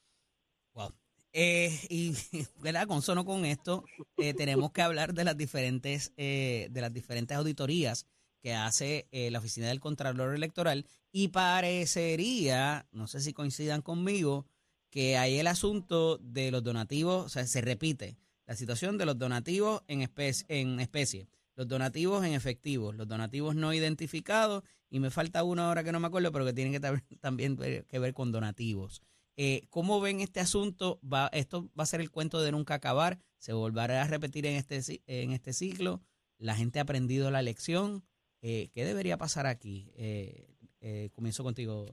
Eh, 1.33 1.79
y 1.89 2.13
¿verdad? 2.61 2.87
consono 2.87 3.25
con 3.25 3.45
esto, 3.45 3.85
eh, 4.17 4.33
tenemos 4.33 4.71
que 4.71 4.81
hablar 4.81 5.13
de 5.13 5.23
las 5.23 5.37
diferentes, 5.37 6.11
eh, 6.17 6.67
de 6.71 6.81
las 6.81 6.93
diferentes 6.93 7.37
auditorías 7.37 8.05
que 8.41 8.53
hace 8.53 9.07
eh, 9.11 9.31
la 9.31 9.39
Oficina 9.39 9.67
del 9.67 9.79
Contralor 9.79 10.35
Electoral 10.35 10.85
y 11.11 11.29
parecería, 11.29 12.87
no 12.91 13.07
sé 13.07 13.21
si 13.21 13.33
coincidan 13.33 13.81
conmigo, 13.81 14.45
que 14.89 15.17
hay 15.17 15.39
el 15.39 15.47
asunto 15.47 16.17
de 16.17 16.51
los 16.51 16.63
donativos, 16.63 17.25
o 17.25 17.29
sea, 17.29 17.47
se 17.47 17.61
repite 17.61 18.17
la 18.45 18.55
situación 18.55 18.97
de 18.97 19.05
los 19.05 19.17
donativos 19.17 19.83
en 19.87 20.01
especie, 20.01 20.45
en 20.49 20.79
especie, 20.79 21.27
los 21.55 21.67
donativos 21.67 22.25
en 22.25 22.33
efectivo, 22.33 22.91
los 22.91 23.07
donativos 23.07 23.55
no 23.55 23.73
identificados 23.73 24.63
y 24.89 24.99
me 24.99 25.11
falta 25.11 25.43
uno 25.43 25.63
ahora 25.63 25.83
que 25.83 25.93
no 25.93 26.01
me 26.01 26.07
acuerdo, 26.07 26.31
pero 26.33 26.45
que 26.45 26.53
tiene 26.53 26.71
que 26.71 26.79
también 27.21 27.55
que 27.57 27.99
ver 27.99 28.13
con 28.13 28.31
donativos. 28.33 29.01
Eh, 29.43 29.65
¿Cómo 29.71 29.99
ven 29.99 30.19
este 30.19 30.39
asunto? 30.39 30.99
Va, 31.01 31.27
¿Esto 31.33 31.71
va 31.77 31.81
a 31.81 31.87
ser 31.87 31.99
el 31.99 32.11
cuento 32.11 32.43
de 32.43 32.51
nunca 32.51 32.75
acabar? 32.75 33.17
¿Se 33.39 33.53
volverá 33.53 34.03
a 34.03 34.07
repetir 34.07 34.45
en 34.45 34.53
este, 34.55 35.01
en 35.07 35.31
este 35.31 35.51
ciclo? 35.51 36.03
¿La 36.37 36.53
gente 36.53 36.77
ha 36.77 36.83
aprendido 36.83 37.31
la 37.31 37.41
lección? 37.41 38.05
Eh, 38.43 38.69
¿Qué 38.71 38.85
debería 38.85 39.17
pasar 39.17 39.47
aquí? 39.47 39.91
Eh, 39.95 40.47
eh, 40.79 41.09
comienzo 41.13 41.43
contigo, 41.43 41.87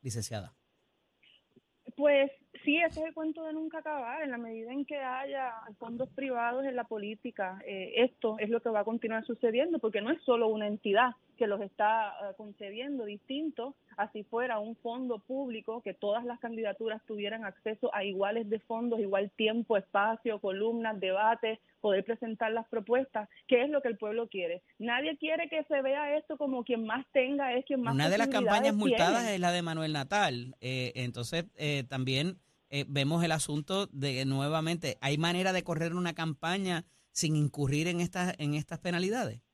licenciada. 0.00 0.56
Pues 1.96 2.32
sí, 2.64 2.76
ese 2.78 3.00
es 3.00 3.06
el 3.06 3.14
cuento 3.14 3.44
de 3.44 3.52
nunca 3.52 3.78
acabar. 3.78 4.22
En 4.22 4.30
la 4.30 4.38
medida 4.38 4.72
en 4.72 4.84
que 4.84 4.96
haya 4.96 5.52
fondos 5.78 6.08
privados 6.10 6.64
en 6.64 6.76
la 6.76 6.84
política, 6.84 7.60
eh, 7.66 7.94
esto 7.96 8.36
es 8.38 8.50
lo 8.50 8.60
que 8.60 8.70
va 8.70 8.80
a 8.80 8.84
continuar 8.84 9.24
sucediendo, 9.24 9.78
porque 9.78 10.00
no 10.00 10.10
es 10.10 10.20
solo 10.22 10.48
una 10.48 10.66
entidad 10.66 11.10
que 11.36 11.46
los 11.46 11.60
está 11.60 12.08
eh, 12.08 12.34
concediendo 12.36 13.04
distinto, 13.04 13.74
así 13.96 14.24
fuera 14.24 14.58
un 14.58 14.76
fondo 14.76 15.18
público, 15.18 15.82
que 15.82 15.94
todas 15.94 16.24
las 16.24 16.40
candidaturas 16.40 17.02
tuvieran 17.06 17.44
acceso 17.44 17.94
a 17.94 18.04
iguales 18.04 18.48
de 18.48 18.58
fondos, 18.60 19.00
igual 19.00 19.30
tiempo, 19.36 19.76
espacio, 19.76 20.40
columnas, 20.40 20.98
debates, 20.98 21.58
poder 21.80 22.04
presentar 22.04 22.52
las 22.52 22.66
propuestas, 22.68 23.28
que 23.46 23.62
es 23.62 23.70
lo 23.70 23.80
que 23.80 23.88
el 23.88 23.96
pueblo 23.96 24.28
quiere. 24.28 24.62
Nadie 24.78 25.16
quiere 25.18 25.48
que 25.48 25.62
se 25.64 25.82
vea 25.82 26.16
esto 26.16 26.36
como 26.36 26.64
quien 26.64 26.84
más 26.84 27.06
tenga 27.12 27.52
es 27.52 27.64
quien 27.64 27.82
más 27.82 27.94
Una 27.94 28.08
de 28.08 28.18
las 28.18 28.28
campañas 28.28 28.74
multadas 28.74 29.20
tiene. 29.20 29.34
es 29.34 29.40
la 29.40 29.52
de 29.52 29.62
Manuel 29.62 29.92
Natal. 29.92 30.56
Eh, 30.60 30.92
entonces, 30.96 31.44
eh, 31.56 31.84
también 31.88 32.38
eh, 32.70 32.84
vemos 32.88 33.22
el 33.24 33.32
asunto 33.32 33.86
de 33.86 34.24
nuevamente, 34.24 34.98
¿hay 35.00 35.18
manera 35.18 35.52
de 35.52 35.62
correr 35.62 35.94
una 35.94 36.14
campaña 36.14 36.84
sin 37.12 37.36
incurrir 37.36 37.88
en 37.88 38.00
estas, 38.00 38.34
en 38.38 38.54
estas 38.54 38.78
penalidades? 38.78 39.45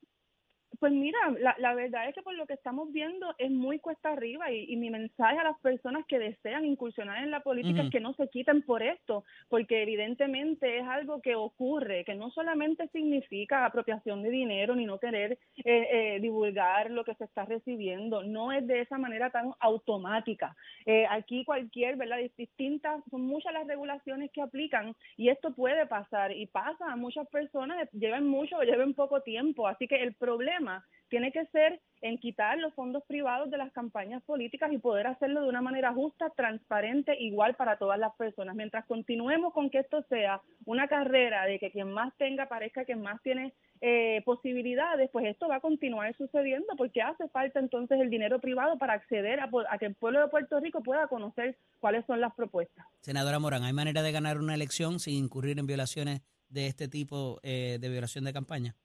Pues 0.83 0.91
mira, 0.91 1.17
la, 1.39 1.55
la 1.59 1.73
verdad 1.75 2.09
es 2.09 2.13
que 2.13 2.21
por 2.23 2.35
lo 2.35 2.45
que 2.45 2.55
estamos 2.55 2.91
viendo 2.91 3.33
es 3.37 3.49
muy 3.49 3.79
cuesta 3.79 4.09
arriba 4.11 4.51
y, 4.51 4.65
y 4.67 4.75
mi 4.75 4.89
mensaje 4.89 5.37
a 5.39 5.43
las 5.45 5.57
personas 5.61 6.05
que 6.07 6.19
desean 6.19 6.65
incursionar 6.65 7.23
en 7.23 7.31
la 7.31 7.39
política 7.39 7.83
es 7.85 7.89
que 7.89 8.01
no 8.01 8.13
se 8.15 8.27
quiten 8.27 8.63
por 8.63 8.83
esto, 8.83 9.23
porque 9.47 9.81
evidentemente 9.83 10.79
es 10.79 10.83
algo 10.85 11.21
que 11.21 11.35
ocurre, 11.35 12.03
que 12.03 12.15
no 12.15 12.31
solamente 12.31 12.89
significa 12.89 13.65
apropiación 13.65 14.23
de 14.23 14.29
dinero 14.31 14.75
ni 14.75 14.85
no 14.85 14.99
querer 14.99 15.37
eh, 15.63 15.87
eh, 15.91 16.19
divulgar 16.19 16.91
lo 16.91 17.05
que 17.05 17.15
se 17.15 17.23
está 17.23 17.45
recibiendo, 17.45 18.21
no 18.23 18.51
es 18.51 18.67
de 18.67 18.81
esa 18.81 18.97
manera 18.97 19.29
tan 19.29 19.51
automática. 19.61 20.53
Eh, 20.85 21.05
aquí 21.09 21.45
cualquier, 21.45 21.95
¿verdad? 21.95 22.17
Dis- 22.17 22.35
Distintas, 22.35 23.01
son 23.09 23.21
muchas 23.21 23.53
las 23.53 23.65
regulaciones 23.67 24.31
que 24.31 24.41
aplican 24.41 24.93
y 25.15 25.29
esto 25.29 25.53
puede 25.53 25.85
pasar 25.85 26.33
y 26.33 26.45
pasa 26.47 26.91
a 26.91 26.97
muchas 26.97 27.25
personas, 27.29 27.89
lleven 27.93 28.27
mucho 28.27 28.57
o 28.57 28.63
lleven 28.63 28.93
poco 28.93 29.21
tiempo, 29.21 29.65
así 29.65 29.87
que 29.87 30.03
el 30.03 30.13
problema 30.15 30.72
tiene 31.09 31.31
que 31.31 31.45
ser 31.47 31.79
en 32.01 32.17
quitar 32.17 32.57
los 32.57 32.73
fondos 32.73 33.03
privados 33.07 33.49
de 33.49 33.57
las 33.57 33.71
campañas 33.71 34.21
políticas 34.23 34.71
y 34.73 34.77
poder 34.77 35.07
hacerlo 35.07 35.41
de 35.41 35.47
una 35.47 35.61
manera 35.61 35.93
justa, 35.93 36.31
transparente, 36.35 37.15
igual 37.19 37.55
para 37.55 37.77
todas 37.77 37.97
las 37.97 38.13
personas. 38.15 38.55
Mientras 38.55 38.85
continuemos 38.85 39.53
con 39.53 39.69
que 39.69 39.79
esto 39.79 40.03
sea 40.09 40.41
una 40.65 40.87
carrera 40.87 41.45
de 41.45 41.59
que 41.59 41.71
quien 41.71 41.91
más 41.91 42.11
tenga 42.17 42.47
parezca 42.47 42.83
quien 42.83 43.01
más 43.01 43.21
tiene 43.21 43.53
eh, 43.79 44.21
posibilidades, 44.25 45.09
pues 45.11 45.25
esto 45.27 45.47
va 45.47 45.57
a 45.57 45.59
continuar 45.61 46.15
sucediendo 46.17 46.67
porque 46.77 47.01
hace 47.01 47.29
falta 47.29 47.59
entonces 47.59 47.99
el 48.01 48.09
dinero 48.09 48.39
privado 48.39 48.77
para 48.77 48.93
acceder 48.93 49.39
a, 49.39 49.49
a 49.69 49.77
que 49.77 49.85
el 49.85 49.95
pueblo 49.95 50.19
de 50.19 50.29
Puerto 50.29 50.59
Rico 50.59 50.81
pueda 50.81 51.07
conocer 51.07 51.57
cuáles 51.79 52.05
son 52.05 52.19
las 52.19 52.33
propuestas. 52.33 52.85
Senadora 53.01 53.39
Morán, 53.39 53.63
¿hay 53.63 53.73
manera 53.73 54.01
de 54.01 54.11
ganar 54.11 54.39
una 54.39 54.55
elección 54.55 54.99
sin 54.99 55.23
incurrir 55.23 55.59
en 55.59 55.67
violaciones 55.67 56.21
de 56.49 56.67
este 56.67 56.87
tipo 56.87 57.39
eh, 57.43 57.77
de 57.79 57.89
violación 57.89 58.25
de 58.25 58.33
campaña? 58.33 58.75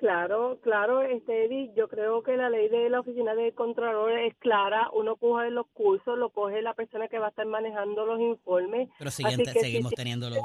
Claro, 0.00 0.58
claro, 0.62 1.02
este, 1.02 1.44
Eddie, 1.44 1.74
yo 1.76 1.86
creo 1.86 2.22
que 2.22 2.34
la 2.34 2.48
ley 2.48 2.70
de 2.70 2.88
la 2.88 3.00
oficina 3.00 3.34
de 3.34 3.52
Contralor 3.52 4.10
es 4.12 4.34
clara, 4.36 4.88
uno 4.94 5.16
coge 5.16 5.50
los 5.50 5.66
cursos, 5.74 6.16
lo 6.16 6.30
coge 6.30 6.62
la 6.62 6.72
persona 6.72 7.06
que 7.08 7.18
va 7.18 7.26
a 7.26 7.28
estar 7.28 7.44
manejando 7.44 8.06
los 8.06 8.18
informes. 8.18 8.88
Pero 8.98 9.08
Así 9.08 9.22
siguiente, 9.22 9.52
que 9.52 9.58
si 9.58 9.66
seguimos 9.66 9.92
tienes- 9.92 9.96
teniéndolo. 10.20 10.36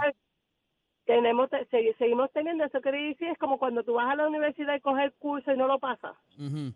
Tenemos, 1.05 1.49
te- 1.49 1.65
segui- 1.69 1.95
seguimos 1.97 2.29
teniendo, 2.33 2.65
eso 2.65 2.81
quiere 2.81 3.01
decir, 3.01 3.29
es 3.29 3.37
como 3.37 3.57
cuando 3.57 3.81
tú 3.83 3.93
vas 3.93 4.09
a 4.11 4.15
la 4.17 4.27
universidad 4.27 4.75
y 4.75 4.81
coges 4.81 5.05
el 5.05 5.13
curso 5.13 5.53
y 5.53 5.57
no 5.57 5.67
lo 5.67 5.79
pasas. 5.79 6.17
Ujú. 6.37 6.73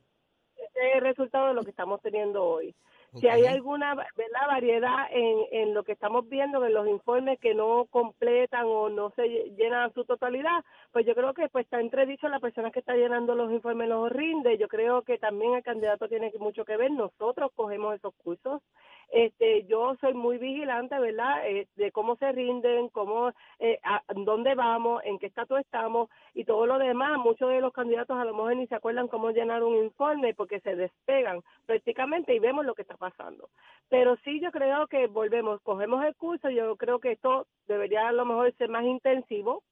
Ese 0.55 0.89
es 0.89 0.95
el 0.95 1.01
resultado 1.01 1.47
de 1.47 1.55
lo 1.55 1.63
que 1.63 1.71
estamos 1.71 1.99
teniendo 2.01 2.45
hoy. 2.45 2.73
Si 3.15 3.27
hay 3.27 3.45
alguna 3.45 3.95
¿verdad? 3.95 4.47
variedad 4.47 5.07
en, 5.11 5.37
en 5.51 5.73
lo 5.73 5.83
que 5.83 5.93
estamos 5.93 6.27
viendo, 6.29 6.63
en 6.65 6.73
los 6.73 6.87
informes 6.87 7.39
que 7.39 7.53
no 7.55 7.85
completan 7.89 8.65
o 8.67 8.89
no 8.89 9.09
se 9.11 9.23
lle- 9.23 9.55
llenan 9.55 9.89
a 9.89 9.93
su 9.93 10.05
totalidad, 10.05 10.63
pues 10.91 11.05
yo 11.05 11.15
creo 11.15 11.33
que 11.33 11.49
pues 11.49 11.65
está 11.65 11.79
entredicho 11.79 12.27
la 12.29 12.39
persona 12.39 12.71
que 12.71 12.79
está 12.79 12.93
llenando 12.95 13.35
los 13.35 13.51
informes 13.51 13.89
los 13.89 14.11
rinde. 14.11 14.57
Yo 14.57 14.67
creo 14.67 15.01
que 15.01 15.17
también 15.17 15.55
el 15.55 15.63
candidato 15.63 16.07
tiene 16.07 16.31
mucho 16.39 16.65
que 16.65 16.77
ver. 16.77 16.91
Nosotros 16.91 17.51
cogemos 17.55 17.95
esos 17.95 18.13
cursos. 18.23 18.61
Este, 19.11 19.65
yo 19.65 19.95
soy 19.99 20.13
muy 20.13 20.37
vigilante, 20.37 20.97
¿verdad? 20.99 21.47
Eh, 21.47 21.67
de 21.75 21.91
cómo 21.91 22.15
se 22.17 22.31
rinden, 22.31 22.89
cómo, 22.89 23.31
eh, 23.59 23.79
a 23.83 24.03
dónde 24.13 24.53
vamos, 24.53 25.01
en 25.03 25.17
qué 25.17 25.25
estatus 25.25 25.59
estamos 25.59 26.09
y 26.33 26.43
todo 26.43 26.67
lo 26.67 26.77
demás. 26.77 27.17
Muchos 27.17 27.49
de 27.49 27.59
los 27.59 27.73
candidatos 27.73 28.17
a 28.17 28.25
lo 28.25 28.33
mejor 28.33 28.55
ni 28.55 28.67
se 28.67 28.75
acuerdan 28.75 29.07
cómo 29.07 29.31
llenar 29.31 29.63
un 29.63 29.75
informe 29.83 30.35
porque 30.35 30.59
se 30.59 30.75
despegan 30.75 31.41
prácticamente 31.65 32.35
y 32.35 32.39
vemos 32.39 32.65
lo 32.65 32.75
que 32.75 32.83
está 32.83 32.97
pasando. 32.97 33.49
Pero 33.89 34.15
sí 34.23 34.39
yo 34.39 34.51
creo 34.51 34.85
que 34.87 35.07
volvemos, 35.07 35.59
cogemos 35.61 36.05
el 36.05 36.15
curso, 36.15 36.49
yo 36.49 36.75
creo 36.75 36.99
que 36.99 37.13
esto 37.13 37.47
debería 37.67 38.07
a 38.07 38.11
lo 38.11 38.25
mejor 38.25 38.53
ser 38.57 38.69
más 38.69 38.85
intensivo, 38.85 39.63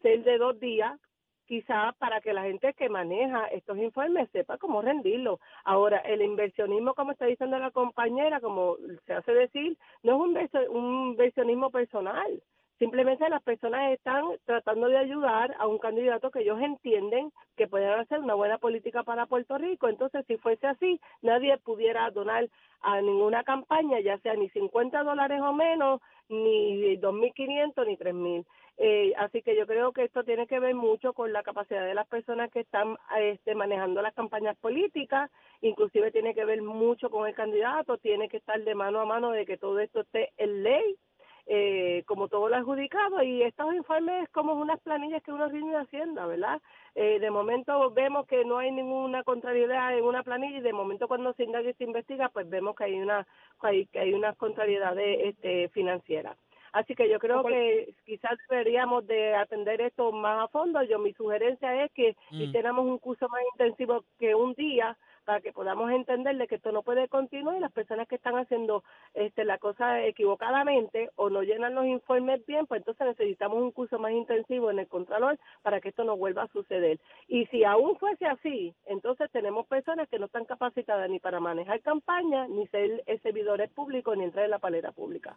ser 0.00 0.24
de 0.24 0.38
dos 0.38 0.58
días, 0.58 0.98
quizá 1.46 1.92
para 1.98 2.20
que 2.20 2.32
la 2.32 2.42
gente 2.42 2.74
que 2.74 2.88
maneja 2.88 3.46
estos 3.46 3.78
informes 3.78 4.28
sepa 4.30 4.58
cómo 4.58 4.82
rendirlo. 4.82 5.40
Ahora, 5.64 5.98
el 5.98 6.22
inversionismo, 6.22 6.94
como 6.94 7.12
está 7.12 7.26
diciendo 7.26 7.58
la 7.58 7.70
compañera, 7.70 8.40
como 8.40 8.76
se 9.06 9.14
hace 9.14 9.32
decir, 9.32 9.78
no 10.02 10.36
es 10.38 10.52
un, 10.52 10.76
un 10.76 11.08
inversionismo 11.12 11.70
personal. 11.70 12.42
Simplemente 12.78 13.26
las 13.30 13.42
personas 13.42 13.92
están 13.92 14.24
tratando 14.44 14.88
de 14.88 14.98
ayudar 14.98 15.56
a 15.58 15.66
un 15.66 15.78
candidato 15.78 16.30
que 16.30 16.40
ellos 16.40 16.60
entienden 16.60 17.32
que 17.56 17.66
pueden 17.66 17.88
hacer 17.98 18.20
una 18.20 18.34
buena 18.34 18.58
política 18.58 19.02
para 19.02 19.24
Puerto 19.24 19.56
Rico. 19.56 19.88
Entonces, 19.88 20.26
si 20.26 20.36
fuese 20.36 20.66
así, 20.66 21.00
nadie 21.22 21.56
pudiera 21.56 22.10
donar 22.10 22.50
a 22.82 23.00
ninguna 23.00 23.44
campaña, 23.44 23.98
ya 24.00 24.18
sea 24.18 24.34
ni 24.34 24.50
50 24.50 25.02
dólares 25.04 25.40
o 25.40 25.54
menos, 25.54 26.02
ni 26.28 26.96
2.500 26.96 27.86
ni 27.86 27.96
3.000. 27.96 28.44
Eh, 28.78 29.14
así 29.16 29.40
que 29.40 29.56
yo 29.56 29.66
creo 29.66 29.92
que 29.92 30.04
esto 30.04 30.22
tiene 30.22 30.46
que 30.46 30.60
ver 30.60 30.74
mucho 30.74 31.14
con 31.14 31.32
la 31.32 31.42
capacidad 31.42 31.86
de 31.86 31.94
las 31.94 32.06
personas 32.08 32.50
que 32.50 32.60
están 32.60 32.96
este, 33.18 33.54
manejando 33.54 34.02
las 34.02 34.12
campañas 34.12 34.56
políticas, 34.58 35.30
inclusive 35.62 36.12
tiene 36.12 36.34
que 36.34 36.44
ver 36.44 36.60
mucho 36.60 37.08
con 37.08 37.26
el 37.26 37.34
candidato, 37.34 37.96
tiene 37.96 38.28
que 38.28 38.36
estar 38.36 38.62
de 38.62 38.74
mano 38.74 39.00
a 39.00 39.06
mano 39.06 39.30
de 39.30 39.46
que 39.46 39.56
todo 39.56 39.80
esto 39.80 40.00
esté 40.00 40.32
en 40.36 40.62
ley, 40.62 40.96
eh, 41.46 42.02
como 42.06 42.28
todo 42.28 42.48
lo 42.48 42.56
adjudicado, 42.56 43.22
y 43.22 43.42
estos 43.42 43.74
informes 43.74 44.28
como 44.30 44.54
unas 44.54 44.80
planillas 44.80 45.22
que 45.22 45.32
uno 45.32 45.48
rinde 45.48 45.72
de 45.72 45.82
Hacienda, 45.82 46.26
¿verdad? 46.26 46.60
Eh, 46.94 47.18
de 47.20 47.30
momento 47.30 47.90
vemos 47.90 48.26
que 48.26 48.44
no 48.44 48.58
hay 48.58 48.70
ninguna 48.72 49.22
contrariedad 49.22 49.96
en 49.96 50.04
una 50.04 50.22
planilla 50.22 50.58
y 50.58 50.62
de 50.62 50.72
momento 50.72 51.08
cuando 51.08 51.32
se 51.34 51.44
indaga 51.44 51.70
y 51.70 51.74
se 51.74 51.84
investiga, 51.84 52.28
pues 52.30 52.48
vemos 52.48 52.74
que 52.74 52.84
hay 52.84 53.00
una 53.00 53.26
que 53.60 53.66
hay, 53.66 53.86
que 53.86 53.98
hay 54.00 54.14
unas 54.14 54.36
contrariedades 54.36 55.18
este, 55.24 55.68
financieras. 55.68 56.36
Así 56.72 56.94
que 56.94 57.08
yo 57.08 57.18
creo 57.18 57.42
que 57.42 57.94
quizás 58.04 58.32
deberíamos 58.50 59.06
de 59.06 59.34
atender 59.34 59.80
esto 59.80 60.12
más 60.12 60.44
a 60.44 60.48
fondo. 60.48 60.82
Yo 60.82 60.98
mi 60.98 61.14
sugerencia 61.14 61.84
es 61.84 61.90
que 61.92 62.14
Mm. 62.30 62.42
hiciéramos 62.42 62.84
un 62.84 62.98
curso 62.98 63.28
más 63.28 63.40
intensivo 63.52 64.04
que 64.18 64.34
un 64.34 64.52
día 64.54 64.96
para 65.26 65.40
que 65.40 65.52
podamos 65.52 65.90
entenderle 65.90 66.46
que 66.46 66.54
esto 66.54 66.70
no 66.72 66.82
puede 66.82 67.08
continuar 67.08 67.56
y 67.56 67.60
las 67.60 67.72
personas 67.72 68.06
que 68.06 68.14
están 68.14 68.36
haciendo 68.38 68.84
este 69.12 69.44
la 69.44 69.58
cosa 69.58 70.00
equivocadamente 70.04 71.10
o 71.16 71.28
no 71.30 71.42
llenan 71.42 71.74
los 71.74 71.84
informes 71.84 72.46
bien, 72.46 72.66
pues 72.66 72.78
entonces 72.80 73.06
necesitamos 73.08 73.58
un 73.60 73.72
curso 73.72 73.98
más 73.98 74.12
intensivo 74.12 74.70
en 74.70 74.78
el 74.78 74.86
Contralor 74.86 75.36
para 75.62 75.80
que 75.80 75.88
esto 75.88 76.04
no 76.04 76.16
vuelva 76.16 76.44
a 76.44 76.48
suceder. 76.48 77.00
Y 77.26 77.46
si 77.46 77.64
aún 77.64 77.98
fuese 77.98 78.24
así, 78.26 78.72
entonces 78.86 79.28
tenemos 79.32 79.66
personas 79.66 80.08
que 80.08 80.18
no 80.20 80.26
están 80.26 80.44
capacitadas 80.44 81.10
ni 81.10 81.18
para 81.18 81.40
manejar 81.40 81.80
campañas, 81.80 82.48
ni 82.48 82.66
ser 82.68 83.02
servidores 83.22 83.68
públicos, 83.72 84.16
ni 84.16 84.24
entrar 84.24 84.44
en 84.44 84.52
la 84.52 84.60
palera 84.60 84.92
pública. 84.92 85.36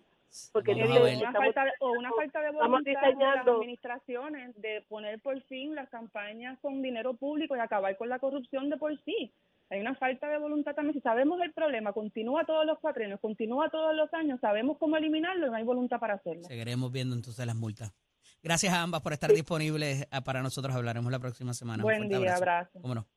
Porque 0.54 0.74
entonces 0.74 1.02
ver. 1.04 1.16
una 1.18 1.28
estamos- 1.30 1.46
falta 1.46 1.66
de- 1.66 1.72
o 1.80 1.92
una 1.94 2.12
falta 2.12 2.42
de 2.42 2.52
voluntad 2.52 2.84
de 2.86 2.94
las 2.94 3.04
diseñando- 3.08 3.52
administraciones 3.56 4.62
de 4.62 4.84
poner 4.88 5.20
por 5.20 5.42
fin 5.44 5.74
las 5.74 5.90
campañas 5.90 6.60
con 6.60 6.84
dinero 6.84 7.16
público 7.16 7.56
y 7.56 7.60
acabar 7.60 7.98
con 7.98 8.08
la 8.10 8.20
corrupción 8.20 8.70
de 8.70 8.78
por 8.78 8.96
sí. 9.04 9.34
Hay 9.70 9.80
una 9.82 9.96
falta 9.96 10.28
de 10.28 10.40
voluntad 10.40 10.74
también. 10.74 10.96
Si 10.96 11.02
sabemos 11.02 11.40
el 11.42 11.54
problema, 11.54 11.94
continúa 11.94 12.46
todos 12.46 12.66
los 12.66 12.80
cuatrienios, 12.80 13.20
continúa 13.20 13.70
todos 13.70 13.96
los 13.96 14.12
años, 14.14 14.40
sabemos 14.42 14.78
cómo 14.80 14.98
eliminarlo 14.98 15.48
y 15.48 15.50
no 15.50 15.56
hay 15.56 15.64
voluntad 15.64 16.00
para 16.00 16.16
hacerlo. 16.16 16.44
Seguiremos 16.44 16.92
viendo 16.92 17.16
entonces 17.16 17.46
las 17.46 17.56
multas. 17.56 17.94
Gracias 18.42 18.74
a 18.74 18.82
ambas 18.82 19.02
por 19.02 19.14
estar 19.14 19.32
disponibles 19.32 20.08
ah, 20.12 20.22
para 20.22 20.42
nosotros. 20.42 20.76
Hablaremos 20.76 21.12
la 21.12 21.20
próxima 21.20 21.54
semana. 21.54 21.84
Buen 21.84 22.08
día, 22.08 22.36
abrazo. 22.36 22.80
¿Cómo 22.82 22.96
no? 22.96 23.08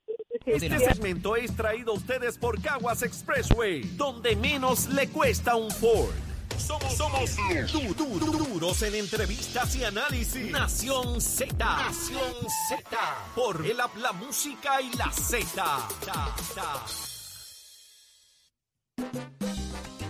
Este 0.45 0.79
segmento 0.81 1.37
es 1.37 1.55
traído 1.55 1.93
a 1.93 1.95
ustedes 1.95 2.37
por 2.37 2.61
Caguas 2.61 3.03
Expressway, 3.03 3.83
donde 3.97 4.35
menos 4.35 4.89
le 4.89 5.09
cuesta 5.09 5.55
un 5.55 5.71
Ford. 5.71 6.32
Somos, 6.59 6.97
somos 6.97 7.37
du- 7.73 7.95
du- 7.95 8.19
du- 8.19 8.33
duros 8.49 8.83
en 8.83 8.95
entrevistas 8.95 9.75
y 9.77 9.85
análisis. 9.85 10.51
Nación 10.51 11.21
Z. 11.21 11.55
Nación 11.59 12.33
Z. 12.69 12.99
Por 13.35 13.65
el 13.67 13.81
app 13.81 13.97
La 13.97 14.13
Música 14.13 14.81
y 14.81 14.91
la 14.97 15.11
Z. 15.11 15.65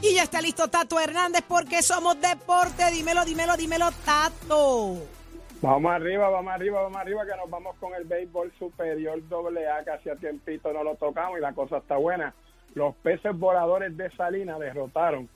Y 0.03 0.15
ya 0.15 0.25
está 0.25 0.41
listo 0.41 0.69
Tato 0.69 0.99
Hernández 1.01 1.43
porque 1.47 1.83
somos 1.83 2.21
deporte. 2.21 2.91
Dímelo, 2.91 3.25
dímelo, 3.25 3.57
dímelo, 3.57 3.91
Tato. 4.05 4.97
Vamos 5.61 5.93
arriba, 5.93 6.29
vamos 6.29 6.53
arriba, 6.53 6.83
vamos 6.83 6.99
arriba, 7.01 7.25
que 7.25 7.37
nos 7.37 7.49
vamos 7.49 7.77
con 7.79 7.95
el 7.95 8.05
béisbol 8.05 8.53
superior 8.59 9.27
doble 9.29 9.69
A, 9.71 9.85
que 9.85 9.93
hacía 9.93 10.17
tiempito 10.17 10.73
no 10.73 10.83
lo 10.83 10.97
tocamos 10.97 11.39
y 11.39 11.41
la 11.41 11.53
cosa 11.53 11.77
está 11.79 11.97
buena. 11.97 12.35
Los 12.75 12.97
peces 12.97 13.39
voladores 13.39 13.97
de 13.97 14.11
Salinas 14.17 14.59
derrotaron 14.59 15.29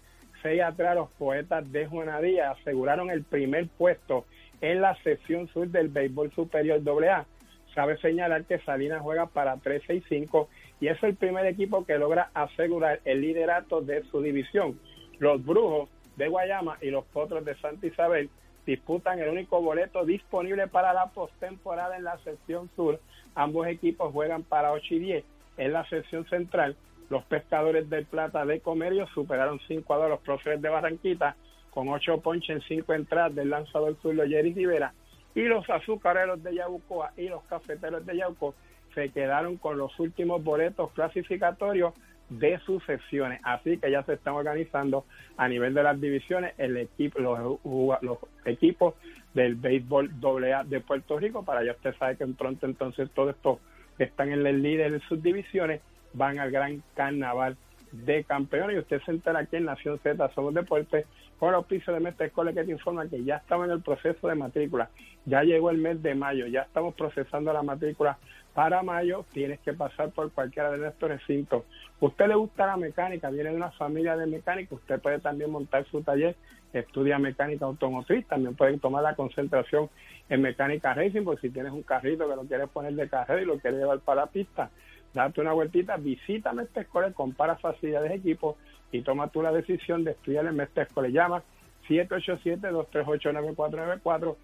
6 0.47 0.63
a 0.63 0.73
3 0.77 0.89
a 0.91 0.95
los 0.95 1.11
poetas 1.19 1.73
de 1.73 1.89
Juanadía, 1.89 2.53
aseguraron 2.53 3.11
el 3.11 3.25
primer 3.25 3.67
puesto 3.67 4.27
en 4.61 4.81
la 4.81 4.95
sección 5.03 5.49
sur 5.49 5.67
del 5.67 5.89
béisbol 5.89 6.31
superior 6.37 6.81
doble 6.85 7.11
A. 7.11 7.27
Cabe 7.75 7.99
señalar 7.99 8.45
que 8.45 8.61
Salinas 8.61 9.03
juega 9.03 9.27
para 9.27 9.57
13 9.57 9.97
y 9.97 10.01
5 10.03 10.49
y 10.81 10.87
es 10.87 11.03
el 11.03 11.17
primer 11.17 11.47
equipo 11.47 11.85
que 11.85 11.99
logra 11.99 12.31
asegurar 12.33 13.01
el 13.05 13.23
liderato 13.23 13.81
de 13.81 14.05
su 14.05 14.23
división. 14.23 14.79
Los 15.19 15.45
Brujos 15.45 15.91
de 16.15 16.29
Guayama 16.29 16.79
y 16.81 16.91
los 16.91 17.05
Potros 17.07 17.45
de 17.45 17.57
Santa 17.57 17.85
Isabel 17.85 18.31
disputan 18.65 19.19
el 19.19 19.31
único 19.31 19.61
boleto 19.61 20.05
disponible 20.05 20.69
para 20.69 20.93
la 20.93 21.07
postemporada 21.07 21.97
en 21.97 22.05
la 22.05 22.19
sección 22.19 22.71
sur. 22.77 23.01
Ambos 23.35 23.67
equipos 23.67 24.13
juegan 24.13 24.45
para 24.45 24.71
8 24.71 24.95
y 24.95 24.99
10. 25.01 25.25
En 25.57 25.73
la 25.73 25.85
sección 25.89 26.25
central, 26.29 26.77
los 27.09 27.25
pescadores 27.25 27.89
del 27.89 28.07
Plata 28.07 28.45
de 28.45 28.61
Comerio 28.61 29.07
superaron 29.09 29.61
5 29.67 29.95
a 29.95 29.97
2 29.97 30.07
a 30.07 30.09
los 30.09 30.21
próceres 30.21 30.61
de 30.61 30.69
Barranquita 30.69 31.37
con 31.71 31.89
8 31.89 32.21
ponches 32.21 32.57
en 32.57 32.63
5 32.63 32.93
entradas 32.95 33.35
del 33.35 33.51
lanzador 33.51 33.97
zurdo 34.01 34.27
Jerry 34.27 34.53
Rivera 34.53 34.93
y 35.35 35.43
los 35.43 35.69
azucareros 35.69 36.43
de 36.43 36.55
Yabucoa 36.55 37.13
y 37.17 37.29
los 37.29 37.43
cafeteros 37.45 38.05
de 38.07 38.17
Yauco 38.17 38.55
se 38.95 39.11
quedaron 39.11 39.59
con 39.59 39.77
los 39.77 39.99
últimos 40.01 40.43
boletos 40.43 40.91
clasificatorios 40.93 41.93
de 42.31 42.59
sus 42.61 42.83
secciones. 42.85 43.41
Así 43.45 43.77
que 43.77 43.91
ya 43.91 44.03
se 44.05 44.15
están 44.15 44.35
organizando 44.35 45.05
a 45.37 45.47
nivel 45.47 45.75
de 45.75 45.83
las 45.83 46.01
divisiones 46.01 46.55
el 46.57 46.79
equipo, 46.79 47.21
los, 47.21 48.19
equipos 48.47 48.95
del 49.35 49.55
béisbol 49.55 50.11
AA 50.23 50.65
de 50.65 50.81
Puerto 50.81 51.19
Rico. 51.19 51.45
Para 51.45 51.63
ya 51.63 51.73
usted 51.73 51.95
sabe 51.99 52.17
que 52.17 52.25
en 52.25 52.35
pronto 52.35 52.65
entonces 52.65 53.11
todos 53.11 53.37
estos 53.37 53.59
están 53.99 54.33
en 54.33 54.47
el 54.47 54.63
líder 54.63 54.93
de 54.93 55.01
sus 55.01 55.23
divisiones 55.23 55.83
van 56.17 56.39
al 56.39 56.51
gran 56.51 56.83
carnaval 56.95 57.57
de 57.93 58.25
campeones 58.25 58.77
y 58.77 58.79
usted 58.81 59.01
se 59.03 59.11
entera 59.13 59.41
aquí 59.41 59.57
en 59.57 59.65
Nación 59.65 59.99
Z 60.03 60.31
Somos 60.35 60.55
Deportes 60.55 61.07
con 61.39 61.51
el 61.51 61.57
auspicio 61.57 61.93
de 61.93 62.01
Mestre 62.01 62.27
Escuela 62.27 62.53
que 62.53 62.65
te 62.65 62.73
informa 62.73 63.09
que 63.09 63.23
ya 63.23 63.37
estamos 63.37 63.67
en 63.67 63.73
el 63.73 63.83
proceso 63.83 64.27
de 64.27 64.35
matrícula, 64.35 64.89
ya 65.27 65.43
llegó 65.43 65.71
el 65.71 65.79
mes 65.79 66.03
de 66.03 66.15
mayo, 66.15 66.47
ya 66.47 66.63
estamos 66.63 66.95
procesando 66.95 67.53
la 67.53 67.63
matrícula 67.63 68.19
para 68.55 68.83
mayo, 68.83 69.27
tienes 69.33 69.61
que 69.61 69.75
pasar 69.75 70.11
por 70.13 70.33
cualquiera 70.33 70.71
de 70.71 70.79
nuestros 70.79 71.11
recintos. 71.11 71.65
Usted 72.01 72.27
le 72.29 72.37
gusta 72.37 72.67
la 72.67 72.79
mecánica, 72.79 73.29
viene 73.29 73.51
de 73.51 73.57
una 73.57 73.71
familia 73.73 74.17
de 74.17 74.27
mecánicos, 74.27 74.81
usted 74.81 74.99
puede 74.99 75.19
también 75.19 75.51
montar 75.51 75.85
su 75.91 76.03
taller, 76.03 76.37
estudia 76.73 77.19
mecánica 77.19 77.67
automotriz, 77.67 78.27
también 78.27 78.55
puede 78.55 78.79
tomar 78.79 79.03
la 79.03 79.15
concentración 79.15 79.91
en 80.31 80.41
mecánica 80.41 80.95
racing, 80.95 81.23
porque 81.23 81.49
si 81.49 81.51
tienes 81.51 81.73
un 81.73 81.83
carrito 81.83 82.29
que 82.29 82.37
lo 82.37 82.45
quieres 82.45 82.69
poner 82.71 82.95
de 82.95 83.09
carrera 83.09 83.43
y 83.43 83.45
lo 83.45 83.59
quieres 83.59 83.81
llevar 83.81 84.01
para 84.01 84.23
la 84.23 84.27
pista, 84.29 84.71
date 85.17 85.41
una 85.41 85.53
vueltita, 85.53 85.97
visítame 85.97 86.63
esta 86.65 86.83
escuela, 86.83 87.11
compara 87.13 87.57
facilidades 87.57 88.11
de 88.11 88.17
equipo 88.17 88.57
y 88.93 89.01
toma 89.03 89.29
tú 89.29 89.43
la 89.43 89.51
decisión 89.51 90.05
de 90.05 90.13
estudiar 90.13 90.47
en 90.47 90.61
esta 90.61 90.83
escuela. 90.83 91.09
Llama 91.09 91.43
787-238-9494, 91.89 94.37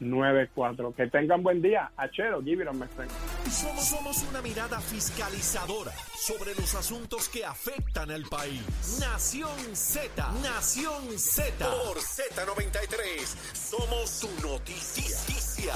787-238-9494. 0.00 0.94
Que 0.94 1.06
tengan 1.06 1.42
buen 1.42 1.62
día. 1.62 1.90
Achero, 1.96 2.42
give 2.42 2.62
somos, 2.64 3.84
somos 3.84 4.22
una 4.28 4.42
mirada 4.42 4.78
fiscalizadora 4.80 5.92
sobre 6.14 6.54
los 6.54 6.74
asuntos 6.74 7.28
que 7.28 7.44
afectan 7.44 8.10
al 8.10 8.24
país. 8.24 8.98
Nación 9.00 9.56
Z, 9.72 10.32
Nación 10.42 11.16
Z. 11.18 11.64
Por 11.64 11.98
Z93, 11.98 13.24
somos 13.54 14.10
su 14.10 14.28
noticia. 14.46 15.73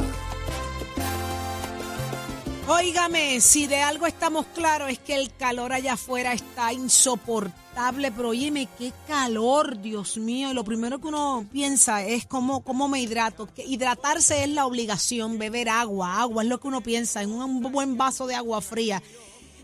Óigame, 2.70 3.40
si 3.40 3.66
de 3.66 3.80
algo 3.80 4.06
estamos 4.06 4.44
claros 4.54 4.90
es 4.90 4.98
que 4.98 5.14
el 5.14 5.34
calor 5.34 5.72
allá 5.72 5.94
afuera 5.94 6.34
está 6.34 6.70
insoportable, 6.70 8.12
pero 8.12 8.28
oíme, 8.28 8.68
qué 8.76 8.92
calor, 9.06 9.80
Dios 9.80 10.18
mío. 10.18 10.50
Y 10.50 10.54
lo 10.54 10.64
primero 10.64 11.00
que 11.00 11.08
uno 11.08 11.46
piensa 11.50 12.04
es 12.04 12.26
cómo, 12.26 12.62
cómo 12.62 12.86
me 12.86 13.00
hidrato. 13.00 13.46
Que 13.46 13.64
hidratarse 13.64 14.44
es 14.44 14.50
la 14.50 14.66
obligación, 14.66 15.38
beber 15.38 15.70
agua, 15.70 16.20
agua 16.20 16.42
es 16.42 16.48
lo 16.50 16.60
que 16.60 16.68
uno 16.68 16.82
piensa, 16.82 17.22
en 17.22 17.32
un 17.32 17.62
buen 17.62 17.96
vaso 17.96 18.26
de 18.26 18.34
agua 18.34 18.60
fría. 18.60 19.02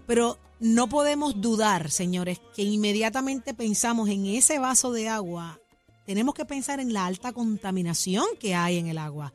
Pero 0.07 0.39
no 0.59 0.89
podemos 0.89 1.43
dudar, 1.43 1.91
señores, 1.91 2.41
que 2.57 2.63
inmediatamente 2.63 3.53
pensamos 3.53 4.09
en 4.09 4.25
ese 4.25 4.59
vaso 4.59 4.93
de 4.93 5.11
agua, 5.11 5.61
tenemos 6.07 6.35
que 6.35 6.47
pensar 6.47 6.81
en 6.81 6.95
la 6.95 7.05
alta 7.05 7.35
contaminación 7.35 8.25
que 8.41 8.55
hay 8.55 8.79
en 8.79 8.87
el 8.87 8.97
agua. 8.97 9.35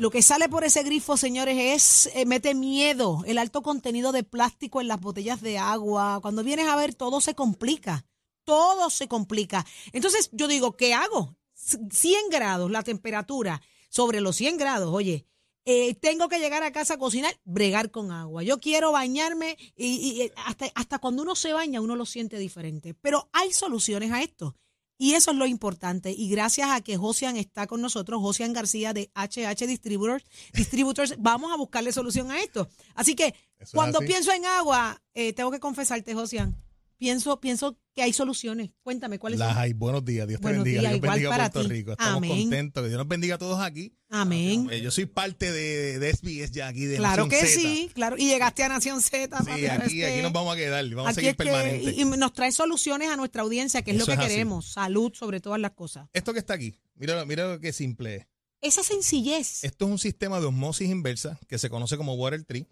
Lo 0.00 0.10
que 0.10 0.22
sale 0.22 0.48
por 0.48 0.64
ese 0.64 0.82
grifo, 0.82 1.18
señores, 1.18 1.58
es 1.58 2.10
eh, 2.14 2.24
mete 2.24 2.54
miedo. 2.54 3.22
El 3.26 3.36
alto 3.36 3.60
contenido 3.60 4.12
de 4.12 4.24
plástico 4.24 4.80
en 4.80 4.88
las 4.88 4.98
botellas 4.98 5.42
de 5.42 5.58
agua. 5.58 6.20
Cuando 6.22 6.42
vienes 6.42 6.68
a 6.68 6.76
ver, 6.76 6.94
todo 6.94 7.20
se 7.20 7.34
complica. 7.34 8.06
Todo 8.44 8.88
se 8.88 9.08
complica. 9.08 9.66
Entonces, 9.92 10.30
yo 10.32 10.48
digo, 10.48 10.74
¿qué 10.74 10.94
hago? 10.94 11.36
100 11.52 12.30
grados 12.30 12.70
la 12.70 12.82
temperatura. 12.82 13.60
Sobre 13.90 14.22
los 14.22 14.36
100 14.36 14.56
grados, 14.56 14.90
oye, 14.90 15.26
eh, 15.66 15.94
tengo 15.96 16.30
que 16.30 16.38
llegar 16.38 16.62
a 16.62 16.72
casa 16.72 16.94
a 16.94 16.98
cocinar, 16.98 17.38
bregar 17.44 17.90
con 17.90 18.10
agua. 18.10 18.42
Yo 18.42 18.58
quiero 18.58 18.92
bañarme 18.92 19.58
y, 19.76 19.96
y 19.96 20.22
eh, 20.22 20.32
hasta, 20.46 20.64
hasta 20.76 20.98
cuando 20.98 21.24
uno 21.24 21.34
se 21.34 21.52
baña 21.52 21.82
uno 21.82 21.94
lo 21.94 22.06
siente 22.06 22.38
diferente. 22.38 22.94
Pero 22.94 23.28
hay 23.34 23.52
soluciones 23.52 24.12
a 24.12 24.22
esto. 24.22 24.56
Y 25.02 25.14
eso 25.14 25.30
es 25.30 25.38
lo 25.38 25.46
importante. 25.46 26.12
Y 26.12 26.28
gracias 26.28 26.68
a 26.70 26.82
que 26.82 26.98
Josian 26.98 27.38
está 27.38 27.66
con 27.66 27.80
nosotros, 27.80 28.20
Josian 28.20 28.52
García 28.52 28.92
de 28.92 29.10
HH 29.14 29.66
Distributors, 29.66 30.26
Distributors 30.52 31.14
vamos 31.18 31.50
a 31.50 31.56
buscarle 31.56 31.90
solución 31.90 32.30
a 32.30 32.38
esto. 32.38 32.68
Así 32.94 33.14
que 33.14 33.34
cuando 33.72 34.00
pienso 34.00 34.30
en 34.30 34.44
agua, 34.44 35.00
eh, 35.14 35.32
tengo 35.32 35.50
que 35.50 35.58
confesarte, 35.58 36.12
Josian, 36.12 36.54
pienso, 37.00 37.40
pienso 37.40 37.76
que 37.94 38.02
hay 38.02 38.12
soluciones. 38.12 38.70
Cuéntame, 38.82 39.18
¿cuáles 39.18 39.38
Las 39.40 39.54
son? 39.54 39.58
hay. 39.62 39.72
Buenos 39.72 40.04
días. 40.04 40.28
Dios 40.28 40.38
te 40.40 40.42
Buenos 40.46 40.62
bendiga. 40.64 40.80
días, 40.82 40.92
Dios 40.92 40.96
igual 40.98 41.10
bendiga 41.14 41.30
para 41.30 41.50
Puerto 41.50 41.68
ti. 41.68 41.74
Rico. 41.74 41.90
Estamos 41.92 42.16
Amén. 42.18 42.40
contentos. 42.42 42.82
Que 42.82 42.88
Dios 42.88 42.98
nos 42.98 43.08
bendiga 43.08 43.34
a 43.34 43.38
todos 43.38 43.60
aquí. 43.60 43.96
Amén. 44.10 44.68
Yo 44.68 44.90
soy 44.90 45.06
parte 45.06 45.50
de, 45.50 45.98
de 45.98 46.12
SBS 46.12 46.50
ya 46.52 46.68
aquí 46.68 46.84
de 46.84 46.98
Claro 46.98 47.24
Nación 47.26 47.40
que 47.40 47.46
Z. 47.48 47.60
sí, 47.60 47.90
claro. 47.94 48.16
Y 48.18 48.26
llegaste 48.28 48.62
a 48.62 48.68
Nación 48.68 49.00
Z. 49.02 49.38
Sí, 49.38 49.44
papi, 49.44 49.50
aquí, 49.66 50.02
este, 50.02 50.12
aquí 50.12 50.22
nos 50.22 50.32
vamos 50.32 50.54
a 50.54 50.56
quedar. 50.56 50.88
Vamos 50.90 51.10
a 51.10 51.14
seguir 51.14 51.30
es 51.30 51.36
que- 51.36 51.44
permanentes. 51.44 51.94
y, 51.96 52.00
y 52.02 52.04
nos 52.04 52.32
trae 52.32 52.52
soluciones 52.52 53.08
a 53.08 53.16
nuestra 53.16 53.42
audiencia, 53.42 53.82
que 53.82 53.90
es 53.92 53.96
Eso 53.96 54.02
lo 54.02 54.06
que 54.08 54.12
es 54.14 54.18
así. 54.20 54.28
queremos. 54.28 54.72
Salud 54.72 55.12
sobre 55.14 55.40
todas 55.40 55.58
las 55.60 55.72
cosas. 55.72 56.08
Esto 56.12 56.32
que 56.32 56.38
está 56.38 56.54
aquí, 56.54 56.74
mira, 56.94 57.24
mira 57.24 57.58
qué 57.60 57.72
simple 57.72 58.16
es. 58.16 58.26
Esa 58.62 58.82
sencillez. 58.82 59.64
Esto 59.64 59.86
es 59.86 59.90
un 59.90 59.98
sistema 59.98 60.38
de 60.38 60.44
osmosis 60.46 60.90
inversa 60.90 61.40
que 61.48 61.58
se 61.58 61.70
conoce 61.70 61.96
como 61.96 62.12
Water 62.14 62.44
Tree. 62.44 62.66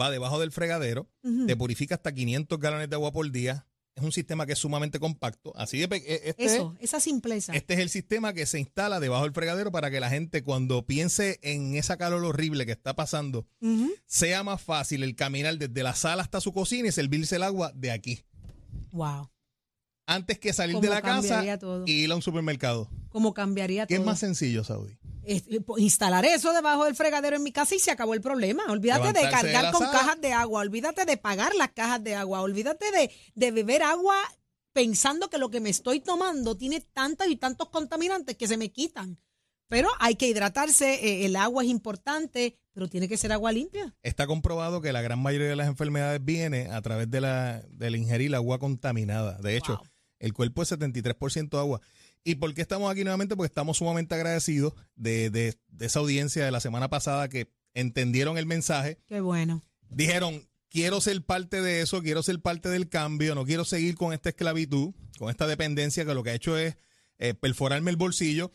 Va 0.00 0.10
debajo 0.10 0.38
del 0.40 0.52
fregadero, 0.52 1.08
te 1.46 1.56
purifica 1.56 1.94
hasta 1.96 2.12
500 2.12 2.58
galones 2.58 2.88
de 2.90 2.96
agua 2.96 3.12
por 3.12 3.30
día. 3.30 3.66
Es 3.94 4.04
un 4.04 4.12
sistema 4.12 4.46
que 4.46 4.52
es 4.52 4.58
sumamente 4.60 5.00
compacto. 5.00 5.52
Así 5.56 5.78
de 5.78 5.96
e- 5.96 6.20
este, 6.28 6.44
Eso, 6.44 6.76
esa 6.78 7.00
simpleza. 7.00 7.52
este 7.52 7.74
es 7.74 7.80
el 7.80 7.88
sistema 7.88 8.32
que 8.32 8.46
se 8.46 8.60
instala 8.60 9.00
debajo 9.00 9.24
del 9.24 9.32
fregadero 9.32 9.72
para 9.72 9.90
que 9.90 9.98
la 9.98 10.08
gente 10.08 10.44
cuando 10.44 10.86
piense 10.86 11.40
en 11.42 11.74
esa 11.74 11.96
calor 11.96 12.24
horrible 12.24 12.64
que 12.64 12.70
está 12.70 12.94
pasando, 12.94 13.48
sea 14.06 14.44
más 14.44 14.62
fácil 14.62 15.02
el 15.02 15.16
caminar 15.16 15.58
desde 15.58 15.82
la 15.82 15.96
sala 15.96 16.22
hasta 16.22 16.40
su 16.40 16.52
cocina 16.52 16.88
y 16.88 16.92
servirse 16.92 17.34
el 17.36 17.42
agua 17.42 17.72
de 17.74 17.90
aquí. 17.90 18.20
Wow. 18.92 19.30
Antes 20.06 20.38
que 20.38 20.52
salir 20.52 20.78
de 20.78 20.88
la 20.88 21.02
casa 21.02 21.58
todo. 21.58 21.84
y 21.86 22.04
ir 22.04 22.10
a 22.12 22.14
un 22.14 22.22
supermercado. 22.22 22.88
Cómo 23.18 23.34
cambiaría 23.34 23.84
¿Qué 23.84 23.96
todo. 23.96 24.04
es 24.04 24.06
más 24.06 24.20
sencillo, 24.20 24.62
Saudi? 24.62 24.96
Es- 25.24 25.42
eh, 25.48 25.58
instalar 25.78 26.24
eso 26.24 26.52
debajo 26.52 26.84
del 26.84 26.94
fregadero 26.94 27.34
en 27.34 27.42
mi 27.42 27.50
casa 27.50 27.74
y 27.74 27.80
se 27.80 27.90
acabó 27.90 28.14
el 28.14 28.20
problema. 28.20 28.62
Olvídate 28.68 29.08
de 29.08 29.12
Levantarse 29.14 29.46
de 29.48 29.52
cargar 29.52 29.64
la 29.64 29.72
con 29.72 29.80
sala. 29.86 29.98
cajas 29.98 30.20
de 30.20 30.32
agua, 30.32 30.60
olvídate 30.60 31.04
de 31.04 31.16
pagar 31.16 31.52
las 31.56 31.70
cajas 31.72 32.04
de 32.04 32.14
agua, 32.14 32.40
olvídate 32.42 32.92
de, 32.92 33.10
de 33.34 33.50
beber 33.50 33.82
agua 33.82 34.14
pensando 34.72 35.28
que 35.28 35.38
lo 35.38 35.50
que 35.50 35.58
me 35.60 35.70
estoy 35.70 35.98
tomando 35.98 36.56
tiene 36.56 36.80
tantos 36.80 37.26
y 37.26 37.34
tantos 37.34 37.70
contaminantes 37.70 38.36
que 38.36 38.46
se 38.46 38.56
me 38.56 38.70
quitan. 38.70 39.18
Pero 39.68 39.88
hay 39.98 40.14
que 40.14 40.28
hidratarse, 40.28 40.94
eh, 40.94 41.26
el 41.26 41.34
agua 41.36 41.62
es 41.64 41.68
importante, 41.68 42.56
pero 42.72 42.88
tiene 42.88 43.08
que 43.08 43.16
ser 43.16 43.32
agua 43.32 43.50
limpia. 43.52 43.94
Está 44.02 44.26
comprobado 44.28 44.80
que 44.80 44.92
la 44.92 45.02
gran 45.02 45.18
mayoría 45.20 45.48
de 45.48 45.56
las 45.56 45.66
enfermedades 45.66 46.24
viene 46.24 46.68
a 46.70 46.80
través 46.80 47.10
de 47.10 47.20
la, 47.20 47.60
del 47.70 47.96
ingerir 47.96 48.34
agua 48.36 48.58
contaminada. 48.60 49.36
De 49.42 49.56
hecho, 49.56 49.76
Wow. 49.76 49.86
el 50.20 50.32
cuerpo 50.32 50.62
es 50.62 50.68
73% 50.70 51.58
agua. 51.58 51.80
¿Y 52.24 52.36
por 52.36 52.52
qué 52.54 52.62
estamos 52.62 52.90
aquí 52.90 53.02
nuevamente? 53.04 53.36
Porque 53.36 53.48
estamos 53.48 53.78
sumamente 53.78 54.14
agradecidos 54.14 54.74
de, 54.96 55.30
de- 55.30 55.58
de 55.68 55.86
esa 55.86 56.00
audiencia 56.00 56.44
de 56.44 56.50
la 56.50 56.60
semana 56.60 56.88
pasada 56.90 57.28
que 57.28 57.50
entendieron 57.74 58.38
el 58.38 58.46
mensaje, 58.46 58.98
Qué 59.06 59.20
bueno. 59.20 59.64
dijeron, 59.88 60.48
quiero 60.68 61.00
ser 61.00 61.22
parte 61.24 61.60
de 61.62 61.80
eso, 61.80 62.02
quiero 62.02 62.22
ser 62.22 62.40
parte 62.40 62.68
del 62.68 62.88
cambio, 62.88 63.34
no 63.34 63.44
quiero 63.44 63.64
seguir 63.64 63.94
con 63.94 64.12
esta 64.12 64.30
esclavitud, 64.30 64.94
con 65.18 65.30
esta 65.30 65.46
dependencia 65.46 66.04
que 66.04 66.14
lo 66.14 66.22
que 66.22 66.30
ha 66.30 66.34
hecho 66.34 66.58
es 66.58 66.76
eh, 67.18 67.34
perforarme 67.34 67.90
el 67.90 67.96
bolsillo. 67.96 68.50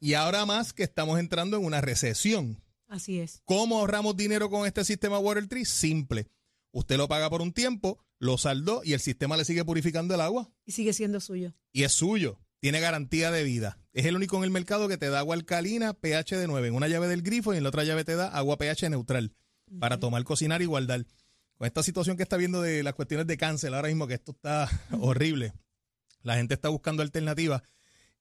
Y 0.00 0.14
ahora 0.14 0.46
más 0.46 0.72
que 0.72 0.84
estamos 0.84 1.18
entrando 1.18 1.56
en 1.56 1.64
una 1.64 1.80
recesión. 1.80 2.62
Así 2.86 3.18
es. 3.18 3.42
¿Cómo 3.44 3.80
ahorramos 3.80 4.16
dinero 4.16 4.48
con 4.48 4.64
este 4.66 4.84
sistema 4.84 5.18
Water 5.18 5.46
Tree? 5.48 5.64
Simple. 5.64 6.28
Usted 6.70 6.96
lo 6.96 7.08
paga 7.08 7.28
por 7.30 7.42
un 7.42 7.52
tiempo, 7.52 7.98
lo 8.18 8.38
saldó 8.38 8.82
y 8.84 8.92
el 8.92 9.00
sistema 9.00 9.36
le 9.36 9.44
sigue 9.44 9.64
purificando 9.64 10.14
el 10.14 10.20
agua. 10.20 10.50
Y 10.64 10.72
sigue 10.72 10.92
siendo 10.92 11.18
suyo. 11.20 11.52
Y 11.72 11.82
es 11.82 11.92
suyo. 11.92 12.38
Tiene 12.60 12.80
garantía 12.80 13.30
de 13.30 13.44
vida. 13.44 13.78
Es 13.92 14.06
el 14.06 14.16
único 14.16 14.36
en 14.36 14.44
el 14.44 14.50
mercado 14.50 14.88
que 14.88 14.98
te 14.98 15.08
da 15.08 15.20
agua 15.20 15.34
alcalina 15.34 15.94
pH 15.94 16.36
de 16.36 16.46
9 16.46 16.68
en 16.68 16.74
una 16.74 16.88
llave 16.88 17.08
del 17.08 17.22
grifo 17.22 17.54
y 17.54 17.56
en 17.56 17.62
la 17.62 17.68
otra 17.68 17.84
llave 17.84 18.04
te 18.04 18.16
da 18.16 18.28
agua 18.28 18.58
pH 18.58 18.90
neutral 18.90 19.32
para 19.78 19.98
tomar, 19.98 20.24
cocinar 20.24 20.62
y 20.62 20.66
guardar. 20.66 21.06
Con 21.56 21.66
esta 21.66 21.82
situación 21.82 22.16
que 22.16 22.22
está 22.22 22.36
viendo 22.36 22.62
de 22.62 22.82
las 22.82 22.94
cuestiones 22.94 23.26
de 23.26 23.36
cáncer 23.36 23.74
ahora 23.74 23.88
mismo, 23.88 24.06
que 24.06 24.14
esto 24.14 24.32
está 24.32 24.68
horrible, 25.00 25.52
la 26.22 26.36
gente 26.36 26.54
está 26.54 26.68
buscando 26.68 27.02
alternativas. 27.02 27.62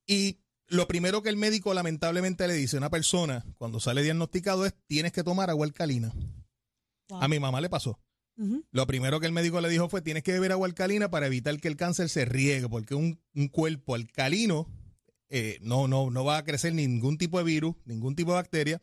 Y 0.06 0.40
lo 0.68 0.88
primero 0.88 1.22
que 1.22 1.30
el 1.30 1.38
médico 1.38 1.74
lamentablemente 1.74 2.48
le 2.48 2.54
dice 2.54 2.78
a 2.78 2.80
una 2.80 2.90
persona 2.90 3.46
cuando 3.58 3.80
sale 3.80 4.04
diagnosticado 4.04 4.66
es 4.66 4.74
tienes 4.88 5.12
que 5.12 5.24
tomar 5.24 5.50
agua 5.50 5.66
alcalina. 5.66 6.12
Wow. 7.10 7.22
A 7.22 7.28
mi 7.28 7.40
mamá 7.40 7.62
le 7.62 7.70
pasó. 7.70 8.00
Lo 8.72 8.86
primero 8.86 9.20
que 9.20 9.26
el 9.26 9.32
médico 9.34 9.60
le 9.62 9.70
dijo 9.70 9.90
fue 9.90 10.02
tienes 10.02 10.24
que 10.24 10.32
beber 10.32 10.52
agua 10.52 10.68
alcalina 10.68 11.10
para 11.10 11.26
evitar 11.26 11.60
que 11.60 11.68
el 11.68 11.76
cáncer 11.76 12.10
se 12.10 12.26
riegue, 12.26 12.70
porque 12.70 12.94
un, 12.94 13.20
un 13.34 13.48
cuerpo 13.48 13.96
alcalino 13.96 14.68
eh, 15.30 15.58
no, 15.62 15.88
no, 15.88 16.10
no 16.10 16.24
va 16.24 16.38
a 16.38 16.44
crecer 16.44 16.74
ningún 16.74 17.18
tipo 17.18 17.38
de 17.38 17.44
virus, 17.44 17.76
ningún 17.86 18.16
tipo 18.16 18.32
de 18.32 18.36
bacteria, 18.36 18.82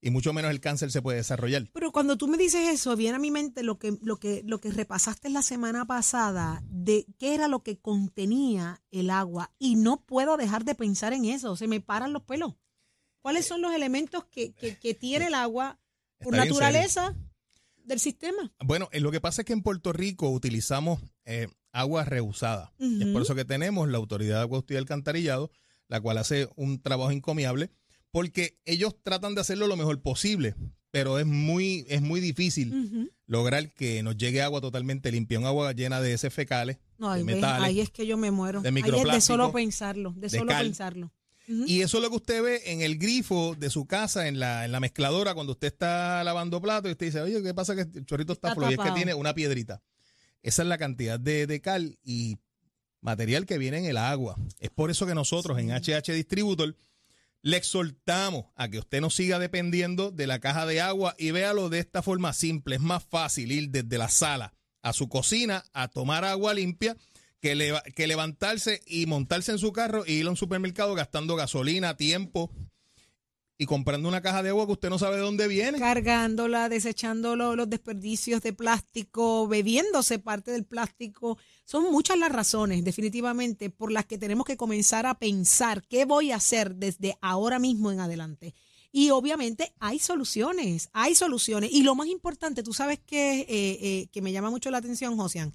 y 0.00 0.10
mucho 0.10 0.32
menos 0.32 0.50
el 0.50 0.60
cáncer 0.60 0.90
se 0.90 1.00
puede 1.00 1.18
desarrollar. 1.18 1.64
Pero 1.72 1.92
cuando 1.92 2.18
tú 2.18 2.28
me 2.28 2.36
dices 2.36 2.68
eso, 2.68 2.94
viene 2.94 3.16
a 3.16 3.20
mi 3.20 3.30
mente 3.30 3.62
lo 3.62 3.78
que, 3.78 3.96
lo 4.02 4.18
que, 4.18 4.42
lo 4.44 4.60
que 4.60 4.70
repasaste 4.70 5.30
la 5.30 5.42
semana 5.42 5.86
pasada 5.86 6.62
de 6.68 7.06
qué 7.18 7.34
era 7.34 7.48
lo 7.48 7.62
que 7.62 7.78
contenía 7.78 8.82
el 8.90 9.10
agua. 9.10 9.52
Y 9.58 9.76
no 9.76 10.04
puedo 10.04 10.36
dejar 10.36 10.64
de 10.64 10.74
pensar 10.74 11.12
en 11.12 11.24
eso. 11.24 11.56
Se 11.56 11.66
me 11.66 11.80
paran 11.80 12.12
los 12.12 12.22
pelos. 12.22 12.54
¿Cuáles 13.22 13.46
son 13.46 13.62
los 13.62 13.74
elementos 13.74 14.24
que, 14.26 14.52
que, 14.52 14.78
que 14.78 14.94
tiene 14.94 15.26
el 15.26 15.34
agua 15.34 15.80
por 16.20 16.34
Está 16.34 16.44
naturaleza 16.44 17.16
del 17.88 17.98
sistema. 18.00 18.52
Bueno, 18.64 18.88
eh, 18.92 19.00
lo 19.00 19.10
que 19.10 19.20
pasa 19.20 19.42
es 19.42 19.46
que 19.46 19.52
en 19.52 19.62
Puerto 19.62 19.92
Rico 19.92 20.30
utilizamos 20.30 21.00
eh, 21.24 21.48
agua 21.72 22.04
reusada. 22.04 22.72
Y 22.78 23.02
es 23.02 23.08
por 23.08 23.22
eso 23.22 23.34
que 23.34 23.44
tenemos 23.44 23.88
la 23.88 23.98
Autoridad 23.98 24.36
de 24.36 24.40
Agua 24.42 24.64
y 24.68 24.76
Alcantarillado, 24.76 25.50
la 25.88 26.00
cual 26.00 26.18
hace 26.18 26.48
un 26.56 26.80
trabajo 26.80 27.10
encomiable, 27.10 27.70
porque 28.10 28.58
ellos 28.64 28.94
tratan 29.02 29.34
de 29.34 29.40
hacerlo 29.40 29.66
lo 29.66 29.76
mejor 29.76 30.00
posible, 30.02 30.54
pero 30.90 31.18
es 31.18 31.26
muy, 31.26 31.84
es 31.88 32.00
muy 32.02 32.20
difícil 32.20 33.10
lograr 33.26 33.72
que 33.74 34.02
nos 34.02 34.16
llegue 34.16 34.40
agua 34.42 34.60
totalmente 34.60 35.12
limpia, 35.12 35.38
un 35.38 35.46
agua 35.46 35.72
llena 35.72 36.00
de 36.00 36.14
heces 36.14 36.32
fecales, 36.32 36.78
No, 36.98 37.08
de 37.12 37.18
ahí, 37.20 37.22
ves, 37.24 37.36
metales. 37.36 37.66
ahí 37.66 37.80
es 37.80 37.90
que 37.90 38.06
yo 38.06 38.16
me 38.16 38.30
muero. 38.30 38.60
de 38.62 38.68
Ahí 38.68 38.76
es 38.78 39.12
de 39.12 39.20
solo 39.20 39.52
pensarlo, 39.52 40.12
de, 40.12 40.22
de 40.22 40.30
solo 40.30 40.50
cal. 40.50 40.64
pensarlo. 40.66 41.12
Y 41.48 41.80
eso 41.80 41.96
es 41.96 42.02
lo 42.02 42.10
que 42.10 42.16
usted 42.16 42.42
ve 42.42 42.62
en 42.66 42.82
el 42.82 42.98
grifo 42.98 43.54
de 43.58 43.70
su 43.70 43.86
casa, 43.86 44.28
en 44.28 44.38
la, 44.38 44.66
en 44.66 44.72
la 44.72 44.80
mezcladora, 44.80 45.32
cuando 45.34 45.52
usted 45.52 45.68
está 45.68 46.22
lavando 46.22 46.60
platos 46.60 46.90
y 46.90 46.92
usted 46.92 47.06
dice, 47.06 47.20
oye, 47.22 47.42
¿qué 47.42 47.54
pasa 47.54 47.74
que 47.74 47.82
el 47.82 48.04
chorrito 48.04 48.34
está, 48.34 48.48
Está 48.48 48.54
flojo? 48.56 48.70
Y 48.70 48.74
es 48.74 48.80
que 48.80 48.90
tiene 48.90 49.14
una 49.14 49.34
piedrita. 49.34 49.82
Esa 50.42 50.62
es 50.62 50.68
la 50.68 50.76
cantidad 50.76 51.18
de, 51.18 51.46
de 51.46 51.60
cal 51.60 51.98
y 52.04 52.36
material 53.00 53.46
que 53.46 53.56
viene 53.56 53.78
en 53.78 53.86
el 53.86 53.96
agua. 53.96 54.36
Es 54.60 54.70
por 54.70 54.90
eso 54.90 55.06
que 55.06 55.14
nosotros 55.14 55.58
en 55.58 55.70
HH 55.70 56.12
Distributor 56.12 56.76
le 57.42 57.56
exhortamos 57.56 58.46
a 58.54 58.68
que 58.68 58.78
usted 58.78 59.00
no 59.00 59.10
siga 59.10 59.38
dependiendo 59.38 60.10
de 60.10 60.26
la 60.26 60.40
caja 60.40 60.66
de 60.66 60.80
agua 60.80 61.14
y 61.18 61.30
véalo 61.30 61.68
de 61.70 61.78
esta 61.78 62.02
forma 62.02 62.32
simple. 62.32 62.76
Es 62.76 62.82
más 62.82 63.04
fácil 63.04 63.52
ir 63.52 63.70
desde 63.70 63.96
la 63.96 64.08
sala 64.08 64.54
a 64.82 64.92
su 64.92 65.08
cocina 65.08 65.64
a 65.72 65.88
tomar 65.88 66.24
agua 66.24 66.54
limpia 66.54 66.96
que, 67.40 67.54
leva- 67.54 67.82
que 67.82 68.06
levantarse 68.06 68.82
y 68.86 69.06
montarse 69.06 69.52
en 69.52 69.58
su 69.58 69.72
carro 69.72 70.04
e 70.04 70.12
ir 70.12 70.26
a 70.26 70.30
un 70.30 70.36
supermercado 70.36 70.94
gastando 70.94 71.36
gasolina, 71.36 71.96
tiempo 71.96 72.50
y 73.60 73.66
comprando 73.66 74.08
una 74.08 74.22
caja 74.22 74.42
de 74.44 74.50
agua 74.50 74.66
que 74.66 74.72
usted 74.72 74.88
no 74.88 75.00
sabe 75.00 75.16
de 75.16 75.22
dónde 75.22 75.48
viene. 75.48 75.78
Cargándola, 75.80 76.68
desechando 76.68 77.34
lo- 77.34 77.56
los 77.56 77.68
desperdicios 77.68 78.40
de 78.42 78.52
plástico, 78.52 79.48
bebiéndose 79.48 80.20
parte 80.20 80.52
del 80.52 80.64
plástico. 80.64 81.38
Son 81.64 81.90
muchas 81.90 82.18
las 82.18 82.30
razones, 82.30 82.84
definitivamente, 82.84 83.68
por 83.70 83.90
las 83.90 84.06
que 84.06 84.16
tenemos 84.16 84.46
que 84.46 84.56
comenzar 84.56 85.06
a 85.06 85.18
pensar 85.18 85.82
qué 85.88 86.04
voy 86.04 86.30
a 86.30 86.36
hacer 86.36 86.76
desde 86.76 87.18
ahora 87.20 87.58
mismo 87.58 87.90
en 87.90 87.98
adelante. 88.00 88.54
Y 88.92 89.10
obviamente 89.10 89.72
hay 89.80 89.98
soluciones, 89.98 90.88
hay 90.92 91.14
soluciones. 91.16 91.70
Y 91.72 91.82
lo 91.82 91.94
más 91.96 92.06
importante, 92.06 92.62
tú 92.62 92.72
sabes 92.72 93.00
que, 93.00 93.40
eh, 93.40 93.46
eh, 93.50 94.08
que 94.12 94.22
me 94.22 94.32
llama 94.32 94.50
mucho 94.50 94.70
la 94.70 94.78
atención, 94.78 95.16
Josian. 95.16 95.52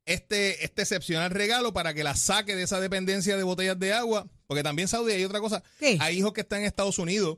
este, 0.05 0.63
este 0.63 0.83
excepcional 0.83 1.31
regalo 1.31 1.73
para 1.73 1.93
que 1.93 2.03
la 2.03 2.15
saque 2.15 2.55
de 2.55 2.63
esa 2.63 2.79
dependencia 2.79 3.35
de 3.35 3.43
botellas 3.43 3.79
de 3.79 3.93
agua, 3.93 4.27
porque 4.47 4.63
también 4.63 4.87
Saudi 4.87 5.13
hay 5.13 5.23
otra 5.23 5.39
cosa, 5.39 5.63
¿Qué? 5.79 5.97
hay 5.99 6.17
hijos 6.17 6.33
que 6.33 6.41
están 6.41 6.59
en 6.61 6.65
Estados 6.65 6.99
Unidos 6.99 7.37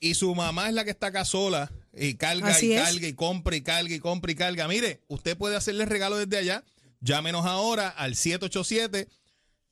y 0.00 0.14
su 0.14 0.34
mamá 0.34 0.68
es 0.68 0.74
la 0.74 0.84
que 0.84 0.90
está 0.90 1.08
acá 1.08 1.24
sola 1.24 1.70
y 1.92 2.14
carga 2.14 2.48
Así 2.48 2.68
y 2.68 2.72
es. 2.74 2.82
carga 2.82 3.06
y 3.06 3.12
compra 3.14 3.56
y 3.56 3.62
carga 3.62 3.94
y 3.94 4.00
compra 4.00 4.32
y 4.32 4.34
carga. 4.34 4.68
Mire, 4.68 5.00
usted 5.08 5.36
puede 5.36 5.56
hacerle 5.56 5.84
regalo 5.86 6.16
desde 6.16 6.36
allá, 6.38 6.64
llámenos 7.00 7.46
ahora 7.46 7.88
al 7.88 8.14
787 8.16 9.08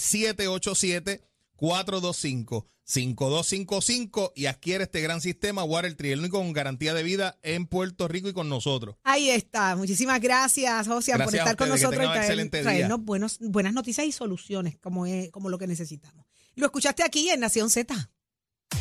787-425-5255 1.62 4.32
y 4.36 4.45
adquiere 4.47 4.84
este 4.86 5.02
gran 5.02 5.21
sistema 5.21 5.63
Water 5.63 5.93
Tree, 5.95 6.12
el 6.13 6.19
único 6.19 6.38
con 6.39 6.54
garantía 6.54 6.93
de 6.93 7.04
vida 7.04 7.38
en 7.43 7.67
Puerto 7.67 8.08
Rico 8.08 8.30
y 8.30 8.34
con 8.34 8.50
nosotros. 8.50 8.95
Ahí 9.04 9.30
está. 9.30 9.76
Muchísimas 9.76 10.19
gracias, 10.19 10.88
José, 10.88 11.13
por 11.17 11.34
estar 11.36 11.56
con 11.56 11.69
nosotros 11.69 12.04
y 12.04 12.08
traer- 12.08 12.50
traernos 12.63 13.02
buenos, 13.02 13.38
buenas 13.39 13.74
noticias 13.74 14.06
y 14.08 14.12
soluciones, 14.12 14.78
como, 14.80 15.06
es, 15.06 15.30
como 15.32 15.50
lo 15.50 15.58
que 15.58 15.67
necesitamos. 15.67 16.26
Lo 16.56 16.65
escuchaste 16.65 17.04
aquí 17.04 17.30
en 17.30 17.39
Nación 17.39 17.69
Z. 17.69 18.12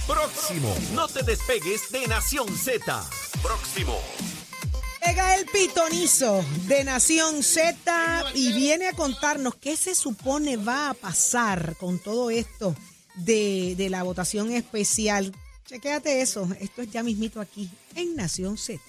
Próximo. 0.06 0.74
No 0.94 1.08
te 1.08 1.22
despegues 1.22 1.90
de 1.90 2.06
Nación 2.08 2.48
Z. 2.56 3.08
Próximo. 3.42 3.96
Llega 5.06 5.36
el 5.36 5.46
pitonizo 5.46 6.44
de 6.66 6.84
Nación 6.84 7.42
Z 7.42 8.24
y 8.34 8.52
viene 8.52 8.88
a 8.88 8.92
contarnos 8.92 9.54
qué 9.54 9.76
se 9.76 9.94
supone 9.94 10.56
va 10.56 10.90
a 10.90 10.94
pasar 10.94 11.76
con 11.78 11.98
todo 11.98 12.30
esto 12.30 12.74
de, 13.14 13.74
de 13.76 13.88
la 13.88 14.02
votación 14.02 14.52
especial. 14.52 15.32
Chequéate 15.66 16.20
eso, 16.20 16.48
esto 16.60 16.82
es 16.82 16.90
ya 16.90 17.02
mismito 17.02 17.40
aquí 17.40 17.70
en 17.94 18.14
Nación 18.14 18.58
Z. 18.58 18.80